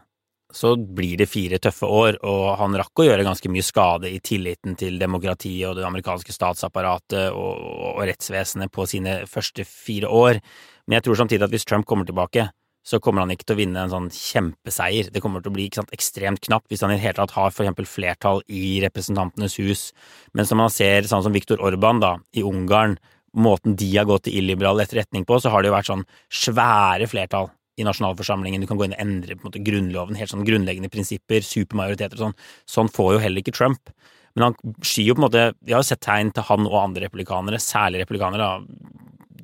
[0.54, 4.20] så blir det fire tøffe år, og han rakk å gjøre ganske mye skade i
[4.24, 7.64] tilliten til demokratiet og det amerikanske statsapparatet og,
[7.98, 10.40] og rettsvesenet på sine første fire år.
[10.86, 12.48] Men jeg tror samtidig at hvis Trump kommer tilbake,
[12.88, 15.10] så kommer han ikke til å vinne en sånn kjempeseier.
[15.12, 17.52] Det kommer til å bli sant, ekstremt knapt hvis han i det hele tatt har
[17.52, 19.84] for eksempel flertall i Representantenes hus.
[20.32, 22.96] Men som man ser sånn som Viktor Orban da, i Ungarn,
[23.36, 27.10] måten de har gått i illiberal etterretning på, så har det jo vært sånn svære
[27.12, 28.62] flertall i nasjonalforsamlingen.
[28.62, 32.18] Du kan gå inn og endre på en måte grunnloven, helt sånn grunnleggende prinsipper, supermajoriteter
[32.18, 32.38] og sånn.
[32.68, 33.92] Sånn får jo heller ikke Trump.
[34.36, 36.78] Men han skyr jo på en måte Vi har jo sett tegn til han og
[36.82, 38.96] andre republikanere, særlig republikanere, da.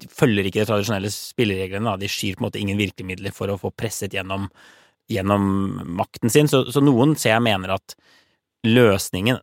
[0.04, 1.98] De følger ikke de tradisjonelle spillereglene, da.
[2.00, 4.48] De skyr på en måte ingen virkemidler for å få presset gjennom,
[5.10, 5.44] gjennom
[5.98, 6.50] makten sin.
[6.50, 7.96] Så, så noen ser jeg mener at
[8.66, 9.38] løsningen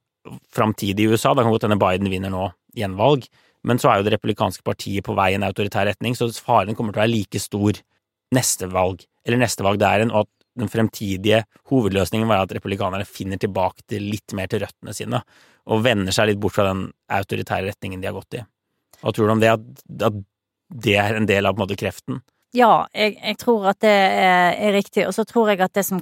[0.54, 3.26] framtidig i USA Da kan godt hende Biden vinner nå gjenvalg,
[3.68, 6.78] men så er jo det republikanske partiet på vei i en autoritær retning, så faren
[6.78, 7.80] kommer til å være like stor
[8.36, 12.54] neste valg, eller neste valg det er en, og at den fremtidige hovedløsningen var at
[12.56, 15.22] republikanerne finner tilbake til litt mer til røttene sine,
[15.72, 18.44] og vender seg litt bort fra den autoritære retningen de har gått i.
[19.02, 20.20] Hva tror du om det, at, at
[20.84, 22.22] det er en del av på en måte kreften?
[22.56, 25.86] Ja, jeg, jeg tror at det er, er riktig, og så tror jeg at det
[25.88, 26.02] som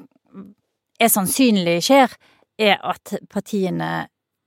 [1.00, 2.16] er sannsynlig skjer,
[2.60, 3.92] er at partiene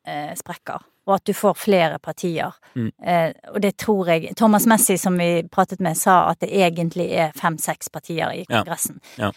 [0.04, 2.52] eh, sprekker, og at du får flere partier.
[2.74, 2.90] Mm.
[3.04, 7.08] Eh, og det tror jeg Thomas Messi, som vi pratet med, sa at det egentlig
[7.10, 9.00] er fem-seks partier i Kongressen.
[9.18, 9.32] Ja.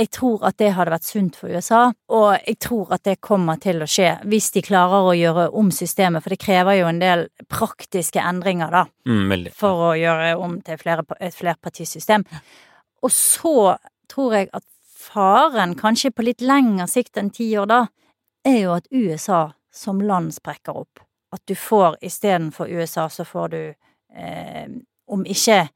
[0.00, 3.60] Jeg tror at det hadde vært sunt for USA, og jeg tror at det kommer
[3.60, 7.02] til å skje hvis de klarer å gjøre om systemet, for det krever jo en
[7.02, 9.52] del praktiske endringer, da Mm, veldig.
[9.56, 12.24] for å gjøre om til flere, et flerpartisystem.
[13.02, 13.76] Og så
[14.08, 14.64] tror jeg at
[15.00, 17.80] faren, kanskje på litt lengre sikt enn ti år da,
[18.44, 21.00] er jo at USA som land sprekker opp.
[21.32, 23.74] At du får istedenfor USA, så får du
[24.16, 24.66] eh,
[25.06, 25.68] om ikke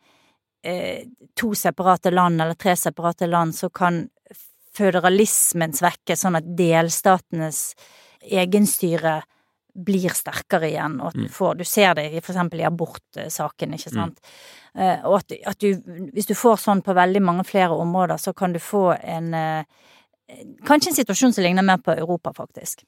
[0.64, 1.04] eh,
[1.36, 4.08] to separate land eller tre separate land, så kan
[4.74, 7.74] føderalismen svekkes, sånn at delstatenes
[8.24, 9.20] egenstyre
[9.74, 11.30] blir sterkere igjen, og at du Mm.
[11.34, 14.20] får Du ser det i for eksempel i abortsaken, ikke sant.
[14.74, 15.74] Eh, og at, at du
[16.12, 19.64] Hvis du får sånn på veldig mange flere områder, så kan du få en eh,
[20.64, 22.82] Kanskje en situasjon som ligner mer på Europa, faktisk.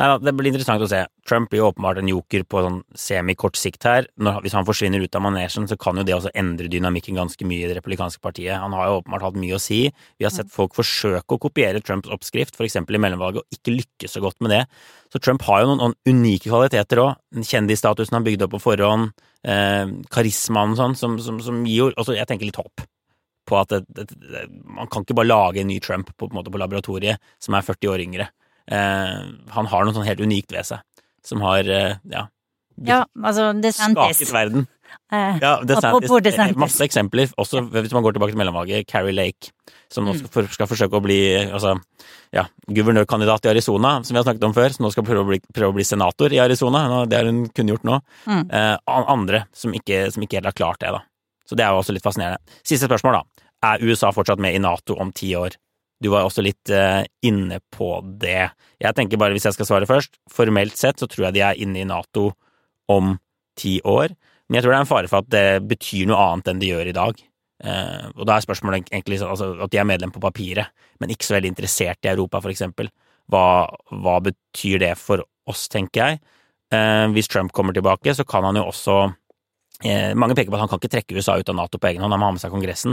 [0.00, 1.00] Nei det blir interessant å se.
[1.28, 4.08] Trump blir jo åpenbart en joker på sånn semikort sikt her.
[4.20, 7.46] Når, hvis han forsvinner ut av manesjen, så kan jo det også endre dynamikken ganske
[7.48, 8.56] mye i det republikanske partiet.
[8.58, 9.82] Han har jo åpenbart hatt mye å si.
[10.18, 14.16] Vi har sett folk forsøke å kopiere Trumps oppskrift, eksempel i mellomvalget, og ikke lykkes
[14.16, 14.62] så godt med det.
[15.12, 17.20] Så Trump har jo noen, noen unike kvaliteter òg.
[17.42, 19.12] Kjendisstatusen han bygde opp på forhånd,
[19.44, 22.86] eh, karismaen og sånn, som, som, som gir jo også, jeg tenker, litt håp
[23.48, 26.44] på at det, det, det, man kan ikke bare lage en ny Trump på, på,
[26.46, 28.28] på laboratoriet som er 40 år yngre.
[28.70, 29.16] Eh,
[29.56, 30.84] han har noe sånn helt unikt ved seg,
[31.26, 32.28] som har eh, ja,
[32.82, 34.16] Ja, altså DeSantis.
[34.22, 34.66] skaket verden.
[35.12, 36.56] Eh, Ja, DeSantis, DeSantis.
[36.56, 38.86] Masse eksempler, også hvis man går tilbake til mellomvalget.
[38.88, 39.52] Carrie Lake,
[39.92, 41.74] som nå skal, for, skal forsøke å bli altså,
[42.32, 45.28] ja, guvernørkandidat i Arizona, som vi har snakket om før, som nå skal prøve å
[45.28, 47.04] bli, prøve å bli senator i Arizona.
[47.06, 48.00] Det har hun kunngjort nå.
[48.26, 48.44] Mm.
[48.50, 51.02] Eh, andre som ikke, som ikke helt har klart det, da.
[51.48, 52.40] Så det er jo også litt fascinerende.
[52.64, 53.46] Siste spørsmål, da.
[53.72, 55.54] Er USA fortsatt med i Nato om ti år?
[56.02, 58.50] Du var også litt eh, inne på det.
[58.82, 61.60] Jeg tenker bare, hvis jeg skal svare først, formelt sett så tror jeg de er
[61.62, 62.32] inne i Nato
[62.90, 63.14] om
[63.58, 64.16] ti år.
[64.48, 66.72] Men jeg tror det er en fare for at det betyr noe annet enn de
[66.72, 67.22] gjør i dag.
[67.62, 71.28] Eh, og da er spørsmålet egentlig altså, at de er medlem på papiret, men ikke
[71.28, 72.90] så veldig interessert i Europa, for eksempel.
[73.30, 73.46] Hva,
[74.02, 76.22] hva betyr det for oss, tenker jeg?
[76.74, 79.02] Eh, hvis Trump kommer tilbake, så kan han jo også
[79.82, 82.12] Mange peker på at han kan ikke trekke USA ut av Nato på egen hånd,
[82.14, 82.92] han må ha med seg Kongressen.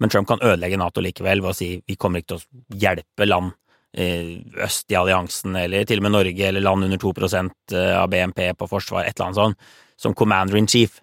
[0.00, 3.28] Men Trump kan ødelegge Nato likevel ved å si vi kommer ikke til å hjelpe
[3.28, 3.52] land
[3.96, 8.08] eh, øst i alliansen, eller til og med Norge, eller land under 2 eh, av
[8.10, 11.00] BNP på forsvar, et eller annet sånt, som commander in chief,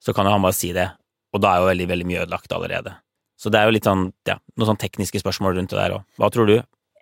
[0.00, 0.88] så kan jo han bare si det,
[1.34, 2.94] og da er jo veldig, veldig mye ødelagt allerede.
[3.38, 6.06] Så det er jo litt sånn, ja, noen sånn tekniske spørsmål rundt det der òg.
[6.18, 6.56] Hva tror du?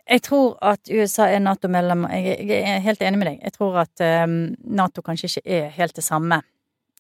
[0.07, 2.05] Jeg tror at USA er Nato-medlem.
[2.13, 3.39] Jeg, er helt enig med deg.
[3.43, 4.37] Jeg tror at um,
[4.79, 6.43] Nato kanskje ikke er helt det samme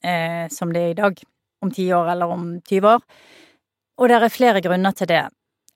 [0.03, 1.20] eh, som det er i dag.
[1.62, 3.05] Om ti år eller om 20 år.
[3.97, 5.25] Og det er flere grunner til det.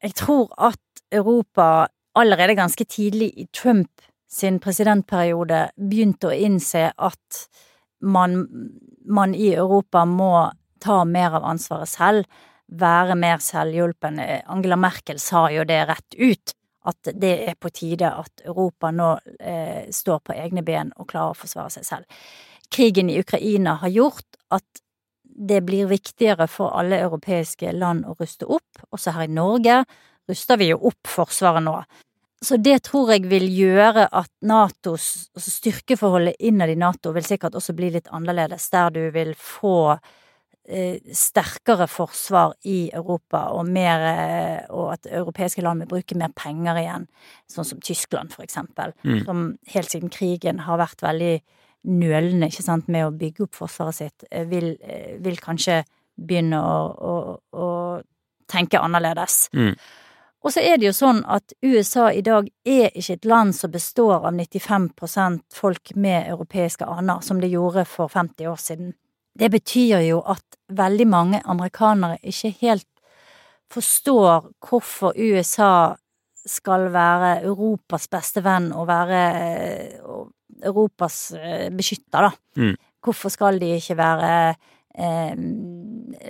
[0.03, 7.43] Jeg tror at Europa allerede ganske tidlig i Trump sin presidentperiode begynte å innse at
[8.01, 8.45] man,
[9.05, 10.51] man i Europa må
[10.81, 12.41] ta mer av ansvaret selv,
[12.71, 14.21] være mer selvhjulpen.
[14.47, 16.55] Angela Merkel sa jo det rett ut,
[16.87, 19.11] at det er på tide at Europa nå
[19.41, 22.23] eh, står på egne ben og klarer å forsvare seg selv.
[22.71, 24.85] Krigen i Ukraina har gjort at
[25.35, 28.85] det blir viktigere for alle europeiske land å ruste opp.
[28.93, 29.83] Også her i Norge
[30.31, 31.77] ruster vi jo opp Forsvaret nå.
[32.41, 37.59] Så det tror jeg vil gjøre at Natos altså styrkeforholdet innad i Nato vil sikkert
[37.59, 39.99] også bli litt annerledes, der du vil få
[40.65, 46.33] eh, sterkere forsvar i Europa, og mer eh, Og at europeiske land vil bruke mer
[46.33, 47.09] penger igjen,
[47.51, 49.25] sånn som Tyskland, for eksempel, Mm.
[49.25, 51.43] som helt siden krigen har vært veldig
[51.89, 55.83] nølende, ikke sant, med å bygge opp forsvaret sitt, eh, vil, eh, vil kanskje
[56.21, 57.15] begynne å, å,
[57.57, 57.69] å
[58.51, 59.49] tenke annerledes.
[59.57, 59.75] Mm.
[60.41, 63.73] Og så er det jo sånn at USA i dag er ikke et land som
[63.73, 68.95] består av 95% folk med europeiske aner, som det gjorde for 50 år siden.
[69.37, 72.89] Det betyr jo at veldig mange amerikanere ikke helt
[73.71, 75.95] forstår hvorfor USA
[76.47, 80.31] skal være Europas beste venn og være eh, og
[80.67, 82.31] Europas eh, beskytter, da.
[82.57, 82.77] Mm.
[83.05, 84.33] Hvorfor skal de ikke være
[84.99, 85.35] eh,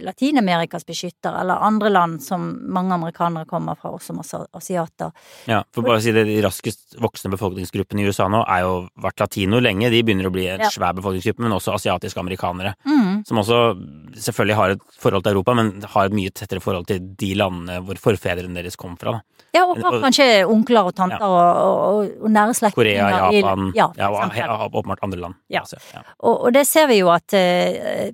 [0.01, 5.13] Latin-Amerikas beskytter, eller andre land som mange amerikanere kommer fra, også som asi- asiater.
[5.47, 8.89] Ja, for bare å si det, De raskest voksende befolkningsgruppene i USA nå er jo
[9.01, 9.91] vært latino lenge.
[9.91, 10.69] De begynner å bli en Ja.
[10.69, 12.75] svær befolkningsgruppe, men også asiatiske amerikanere.
[12.87, 13.27] Mm.
[13.27, 13.77] Som også
[14.15, 17.81] selvfølgelig har et forhold til Europa, men har et mye tettere forhold til de landene
[17.85, 19.13] hvor forfedrene deres kom fra.
[19.13, 19.21] Da.
[19.55, 21.27] Ja, og har kanskje onkler og tanter Ja.
[21.27, 25.35] og, og, og nære slektninger Korea, i- Japan, Ja, ja, og åpenbart andre land.
[25.49, 25.63] Ja.
[25.95, 26.03] Ja.
[26.21, 28.11] Og, og det ser vi jo at eh,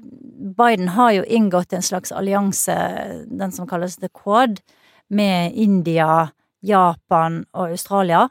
[0.56, 2.74] Biden har jo inngått en slags allianse,
[3.26, 4.61] den som kalles The Quad,
[5.09, 6.28] med India,
[6.61, 8.28] Japan og Australia.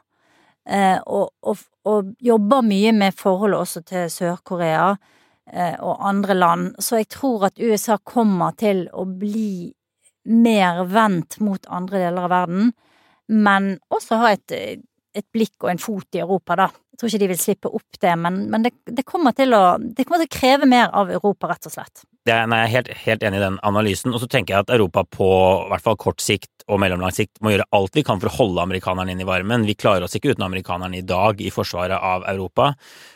[0.68, 4.90] Eh, og, og, og jobber mye med forholdet også til Sør-Korea
[5.52, 6.74] eh, og andre land.
[6.82, 9.72] Så jeg tror at USA kommer til å bli
[10.26, 12.72] mer vendt mot andre deler av verden,
[13.30, 14.52] men også ha et,
[15.16, 16.66] et blikk og en fot i Europa, da.
[16.96, 20.06] Jeg tror ikke de vil slippe opp det, men, men det, det, kommer å, det
[20.06, 22.06] kommer til å kreve mer av Europa, rett og slett.
[22.26, 24.14] Er, nei, jeg er helt, helt enig i den analysen.
[24.16, 27.38] Og så tenker jeg at Europa på i hvert fall kort sikt og mellomlang sikt
[27.44, 29.68] må gjøre alt vi kan for å holde amerikanerne inn i varmen.
[29.68, 32.72] Vi klarer oss ikke uten amerikanerne i dag i forsvaret av Europa.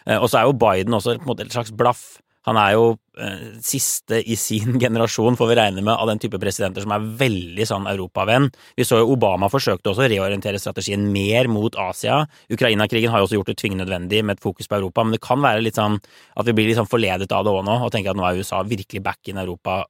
[0.07, 2.05] Eh, Og så er jo Biden også på en måte et slags blaff.
[2.49, 2.85] Han er jo
[3.21, 7.09] eh, siste i sin generasjon, får vi regne med, av den type presidenter som er
[7.21, 8.49] veldig sånn europavenn.
[8.79, 12.23] Vi så jo Obama forsøkte også å reorientere strategien mer mot Asia.
[12.53, 15.25] Ukraina-krigen har jo også gjort det tvingende nødvendig med et fokus på Europa, men det
[15.25, 17.93] kan være litt sånn at vi blir litt sånn forledet av det òg nå, og
[17.93, 19.83] tenker at nå er USA virkelig back in Europa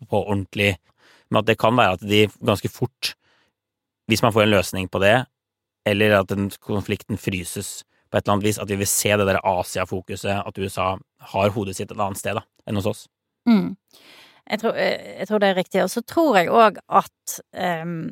[0.00, 0.72] på ordentlig.
[1.28, 3.12] Men at det kan være at de ganske fort,
[4.08, 5.18] hvis man får en løsning på det,
[5.88, 7.80] eller at den konflikten fryses
[8.10, 11.52] på et eller annet vis, at vi vil se det der Asia-fokuset, at USA har
[11.54, 13.04] hodet sitt et annet sted da, enn hos oss.
[13.48, 13.76] Mm.
[14.50, 15.82] Jeg, tror, eh, jeg tror det er riktig.
[15.84, 17.40] Og så tror jeg òg at
[17.82, 18.10] um,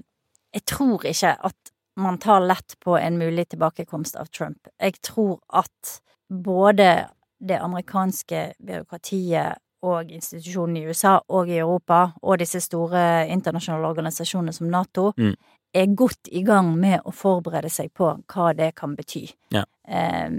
[0.54, 4.68] Jeg tror ikke at man tar lett på en mulig tilbakekomst av Trump.
[4.80, 5.98] Jeg tror at
[6.28, 13.86] både det amerikanske byråkratiet og institusjonene i USA og i Europa, og disse store internasjonale
[13.86, 15.34] organisasjonene som Nato, Mm.
[15.74, 19.26] Er godt i gang med å forberede seg på hva det kan bety.
[19.54, 19.64] Ja.
[19.88, 20.38] Ehm,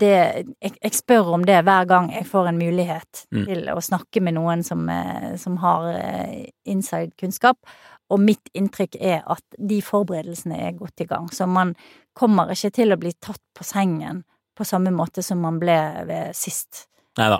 [0.00, 0.12] det,
[0.60, 3.44] jeg, jeg spør om det hver gang jeg får en mulighet Mm.
[3.46, 7.56] til å snakke med noen som, eh, som har eh, inside-kunnskap,
[8.10, 11.28] og mitt inntrykk er at de forberedelsene er godt i gang.
[11.30, 11.76] Så man
[12.14, 14.24] kommer ikke til å bli tatt på sengen
[14.58, 16.86] på samme måte som man ble ved sist.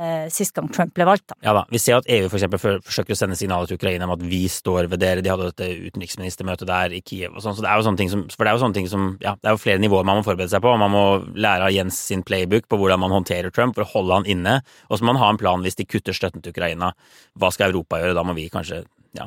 [0.03, 1.35] Eh, sist gang Trump ble valgt, da.
[1.43, 1.65] Ja da.
[1.71, 4.23] Vi ser at EU for eksempel for- forsøker å sende signaler til Ukraina om at
[4.23, 5.23] vi står ved dere.
[5.23, 7.57] De hadde dette utenriksministermøtet der i Kiev og sånn.
[7.57, 9.35] Så det er jo sånne ting som For det er jo sånne ting som Ja,
[9.41, 10.77] det er jo flere nivåer man må forberede seg på.
[10.79, 11.05] Man må
[11.35, 14.61] lære av Jens sin playbook på hvordan man håndterer Trump for å holde han inne.
[14.91, 16.93] Og så må man ha en plan hvis de kutter støtten til Ukraina.
[17.39, 18.15] Hva skal Europa gjøre?
[18.15, 19.27] Da må vi kanskje ja,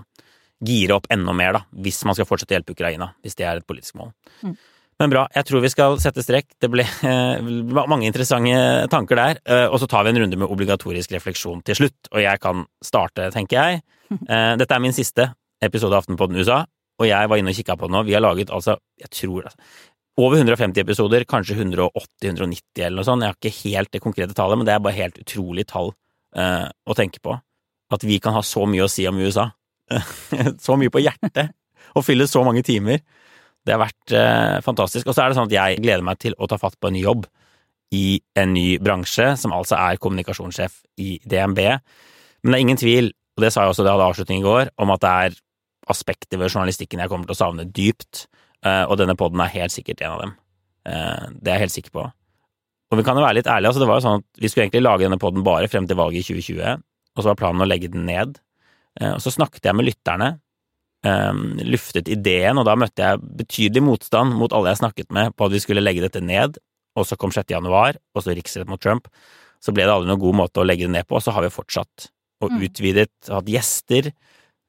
[0.63, 1.61] gire opp enda mer, da.
[1.75, 3.13] Hvis man skal fortsette å hjelpe Ukraina.
[3.23, 4.13] Hvis det er et politisk mål.
[4.43, 4.55] Mm.
[5.03, 5.23] Men bra.
[5.35, 6.53] Jeg tror vi skal sette strekk.
[6.63, 9.39] Det ble eh, mange interessante tanker der.
[9.43, 12.07] Eh, og så tar vi en runde med obligatorisk refleksjon til slutt.
[12.13, 13.81] Og jeg kan starte, tenker jeg.
[14.13, 15.33] Eh, dette er min siste.
[15.63, 16.57] episode av Aftenpodden USA,
[16.99, 18.01] og jeg var inne og kikka på den nå.
[18.03, 19.69] Vi har laget altså, jeg tror altså,
[20.19, 23.23] over 150 episoder, kanskje 180-190 eller noe sånt.
[23.23, 25.93] Jeg har ikke helt det konkrete tallet, men det er bare helt utrolig tall
[26.35, 27.37] å tenke på.
[27.95, 29.47] At vi kan ha så mye å si om USA.
[30.67, 31.55] så mye på hjertet,
[31.95, 32.99] og fylle så mange timer.
[33.63, 35.07] Det har vært eh, fantastisk.
[35.07, 36.97] Og så er det sånn at jeg gleder meg til å ta fatt på en
[36.97, 37.27] ny jobb
[37.93, 41.61] i en ny bransje, som altså er kommunikasjonssjef i DNB.
[42.43, 44.47] Men det er ingen tvil, og det sa jeg også da jeg hadde avslutning i
[44.47, 45.37] går, om at det er
[45.93, 48.25] aspekter ved journalistikken jeg kommer til å savne dypt,
[48.65, 50.35] eh, og denne poden er helt sikkert en av dem.
[50.89, 52.07] Eh, det er jeg helt sikker på.
[52.93, 54.67] Og vi kan jo være litt ærlige, altså det var jo sånn at vi skulle
[54.67, 56.83] egentlig lage denne poden bare frem til valget i 2020,
[57.13, 58.39] og så var planen å legge den ned.
[58.99, 60.33] Eh, og så snakket jeg med lytterne,
[61.03, 65.55] luftet ideen, og da møtte jeg betydelig motstand mot alle jeg snakket med på at
[65.55, 66.55] vi skulle legge dette ned,
[66.95, 67.49] og så kom 6.
[67.51, 69.09] januar, og så riksrett mot Trump.
[69.63, 71.43] Så ble det aldri noen god måte å legge det ned på, og så har
[71.43, 72.09] vi fortsatt
[72.43, 74.09] og utvidet, hatt gjester.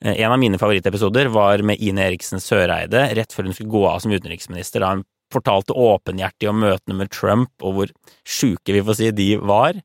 [0.05, 4.03] En av mine favorittepisoder var med Ine Eriksen Søreide rett før hun skulle gå av
[4.03, 8.99] som utenriksminister, da hun fortalte åpenhjertig om møtene med Trump og hvor sjuke, vi får
[9.01, 9.79] si, de var.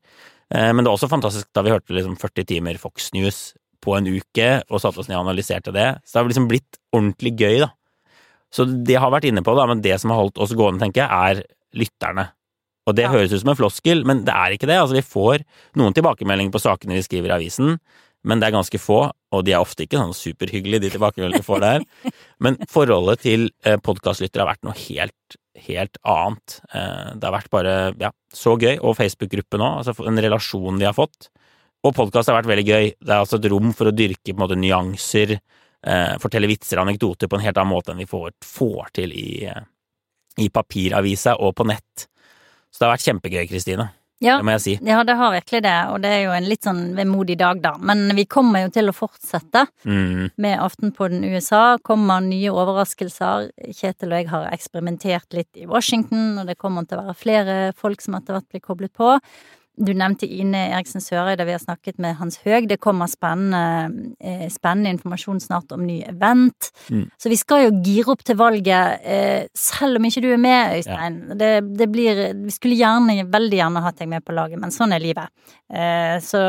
[0.50, 3.52] Men det var også fantastisk da vi hørte liksom 40 timer Fox News
[3.82, 5.88] på en uke og satte oss ned og analyserte det.
[6.04, 7.70] Så det har liksom blitt ordentlig gøy, da.
[8.50, 11.04] Så det har vært inne på, da, men det som har holdt oss gående, tenker
[11.04, 11.10] jeg,
[11.40, 12.26] er lytterne.
[12.88, 13.12] Og det ja.
[13.12, 14.78] høres ut som en floskel, men det er ikke det.
[14.82, 15.44] Altså, vi får
[15.78, 17.76] noen tilbakemeldinger på sakene vi skriver i avisen,
[18.26, 21.46] men det er ganske få, og de er ofte ikke sånn superhyggelige, de tilbakemeldingene vi
[21.46, 21.84] får der.
[22.44, 25.36] Men forholdet til eh, podkastlyttere har vært noe helt,
[25.68, 26.58] helt annet.
[26.68, 28.74] Eh, det har vært bare, ja, så gøy.
[28.76, 31.30] Og Facebook-gruppe nå, altså en relasjon vi har fått.
[31.80, 32.88] Og podkast har vært veldig gøy.
[33.00, 35.38] Det er altså et rom for å dyrke måte nyanser,
[35.80, 39.14] eh, fortelle vitser og anekdoter på en helt annen måte enn vi får, får til
[39.16, 39.62] i, eh,
[40.44, 42.06] i papiravisa og på nett.
[42.70, 43.88] Så det har vært kjempegøy, Kristine.
[44.20, 44.74] Ja, det må jeg si.
[44.84, 47.72] Ja, det har virkelig det, og det er jo en litt sånn vemodig dag, da.
[47.80, 50.36] Men vi kommer jo til å fortsette mm.
[50.36, 51.78] med Aftenpodden USA.
[51.80, 53.48] Kommer nye overraskelser.
[53.72, 57.56] Kjetil og jeg har eksperimentert litt i Washington, og det kommer til å være flere
[57.72, 59.16] folk som etter hvert blir koblet på.
[59.80, 62.66] Du nevnte Ine Eriksen Søreide, vi har snakket med Hans Høeg.
[62.68, 66.68] Det kommer spennende, eh, spennende informasjon snart om ny event.
[66.90, 67.06] Mm.
[67.16, 70.76] Så vi skal jo gire opp til valget, eh, selv om ikke du er med,
[70.76, 71.28] Øystein.
[71.28, 71.34] Ja.
[71.34, 74.92] Det, det, blir Vi skulle gjerne, veldig gjerne hatt deg med på laget, men sånn
[74.92, 75.28] er livet.
[75.72, 76.40] Eh, så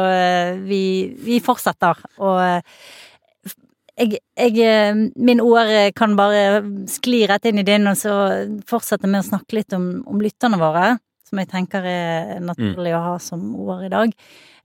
[0.66, 1.96] vi, vi fortsetter.
[2.20, 2.66] Og
[3.98, 8.18] jeg, jeg, min ord kan bare skli rett inn i din, og så
[8.68, 10.98] fortsette med å snakke litt om, om lytterne våre
[11.32, 12.98] som jeg tenker er naturlig mm.
[12.98, 14.12] å ha som ord i dag.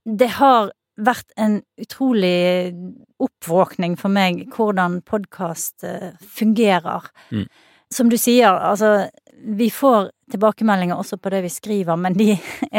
[0.03, 2.73] Det har vært en utrolig
[3.21, 7.07] oppvåkning for meg hvordan podkast eh, fungerer.
[7.31, 7.47] Mm.
[7.93, 9.07] Som du sier, altså
[9.37, 12.31] vi får tilbakemeldinger også på det vi skriver, men de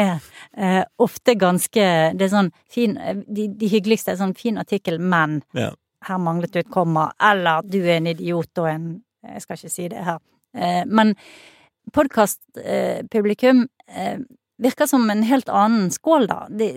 [0.05, 0.19] er
[0.53, 5.39] eh, ofte ganske Det er sånn fin De, de hyggeligste er sånn fin artikkel, men
[5.57, 5.71] ja.
[6.05, 8.89] her manglet du et komma, eller du er en idiot og en
[9.23, 10.19] Jeg skal ikke si det her.
[10.55, 11.15] Eh, men
[11.93, 13.65] podkastpublikum
[13.95, 14.19] eh,
[14.59, 16.43] virker som en helt annen skål, da.
[16.51, 16.73] De,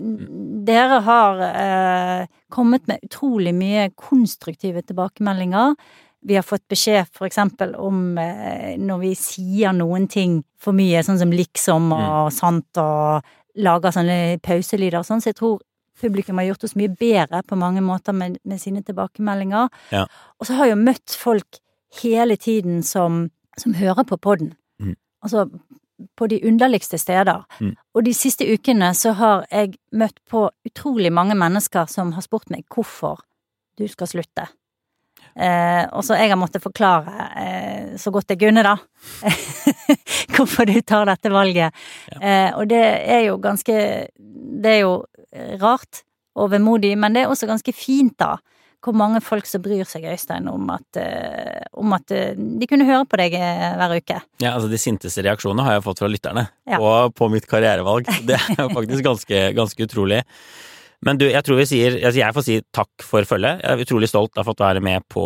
[0.67, 5.75] dere har eh, kommet med utrolig mye konstruktive tilbakemeldinger.
[6.23, 11.03] Vi har fått beskjed for eksempel om eh, når vi sier noen ting for mye,
[11.03, 12.37] sånn som liksom og mm.
[12.37, 15.61] sant, og lager sånne pauselyder og sånn, så jeg tror
[16.03, 19.69] publikum har gjort oss mye bedre på mange måter med, med sine tilbakemeldinger.
[19.93, 20.07] Ja.
[20.39, 21.61] Og så har jeg jo møtt folk
[22.01, 23.27] hele tiden som,
[23.61, 24.55] som hører på podden.
[25.23, 25.47] Altså
[26.18, 27.45] på de underligste steder.
[27.61, 27.75] Mm.
[27.95, 32.51] Og de siste ukene så har jeg møtt på utrolig mange mennesker som har spurt
[32.51, 33.23] meg hvorfor
[33.79, 34.49] du skal slutte.
[35.33, 38.75] Eh, og så jeg har måttet forklare eh, så godt jeg kunne, da,
[40.35, 41.85] hvorfor du tar dette valget.
[42.12, 42.18] Ja.
[42.20, 43.77] Eh, og det er jo ganske
[44.12, 45.05] Det er jo
[45.62, 46.03] rart
[46.37, 48.37] og vemodig, men det er også ganske fint, da
[48.83, 52.87] hvor mange folk som bryr seg, Øystein, om at, uh, om at uh, de kunne
[52.89, 54.18] høre på deg uh, hver uke.
[54.43, 56.80] Ja, altså de sinteste reaksjonene har jeg fått fra lytterne ja.
[56.83, 58.11] på, på, mitt karrierevalg.
[58.28, 60.22] Det er jo faktisk ganske, ganske utrolig.
[61.03, 63.62] Men du, jeg tror vi sier altså Jeg får si takk for følget.
[63.64, 65.24] Jeg er utrolig stolt av å ha fått være med på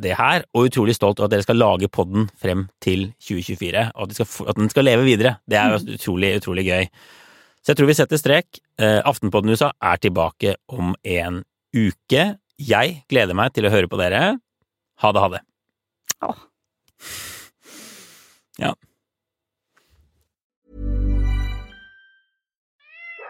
[0.00, 4.06] det her, og utrolig stolt av at dere skal lage podden frem til 2024, og
[4.06, 5.36] at, skal, at den skal leve videre.
[5.48, 5.92] Det er jo mm.
[5.98, 6.88] utrolig, utrolig gøy.
[7.60, 8.60] Så jeg tror vi setter strek.
[8.80, 11.42] Aftenpodden USA er tilbake om en
[11.76, 12.24] uke.
[12.58, 14.38] Jeg gleder meg til å høre på dere.
[14.98, 15.42] Ha det, ha det.
[16.26, 16.40] Åh.
[18.58, 18.72] Ja.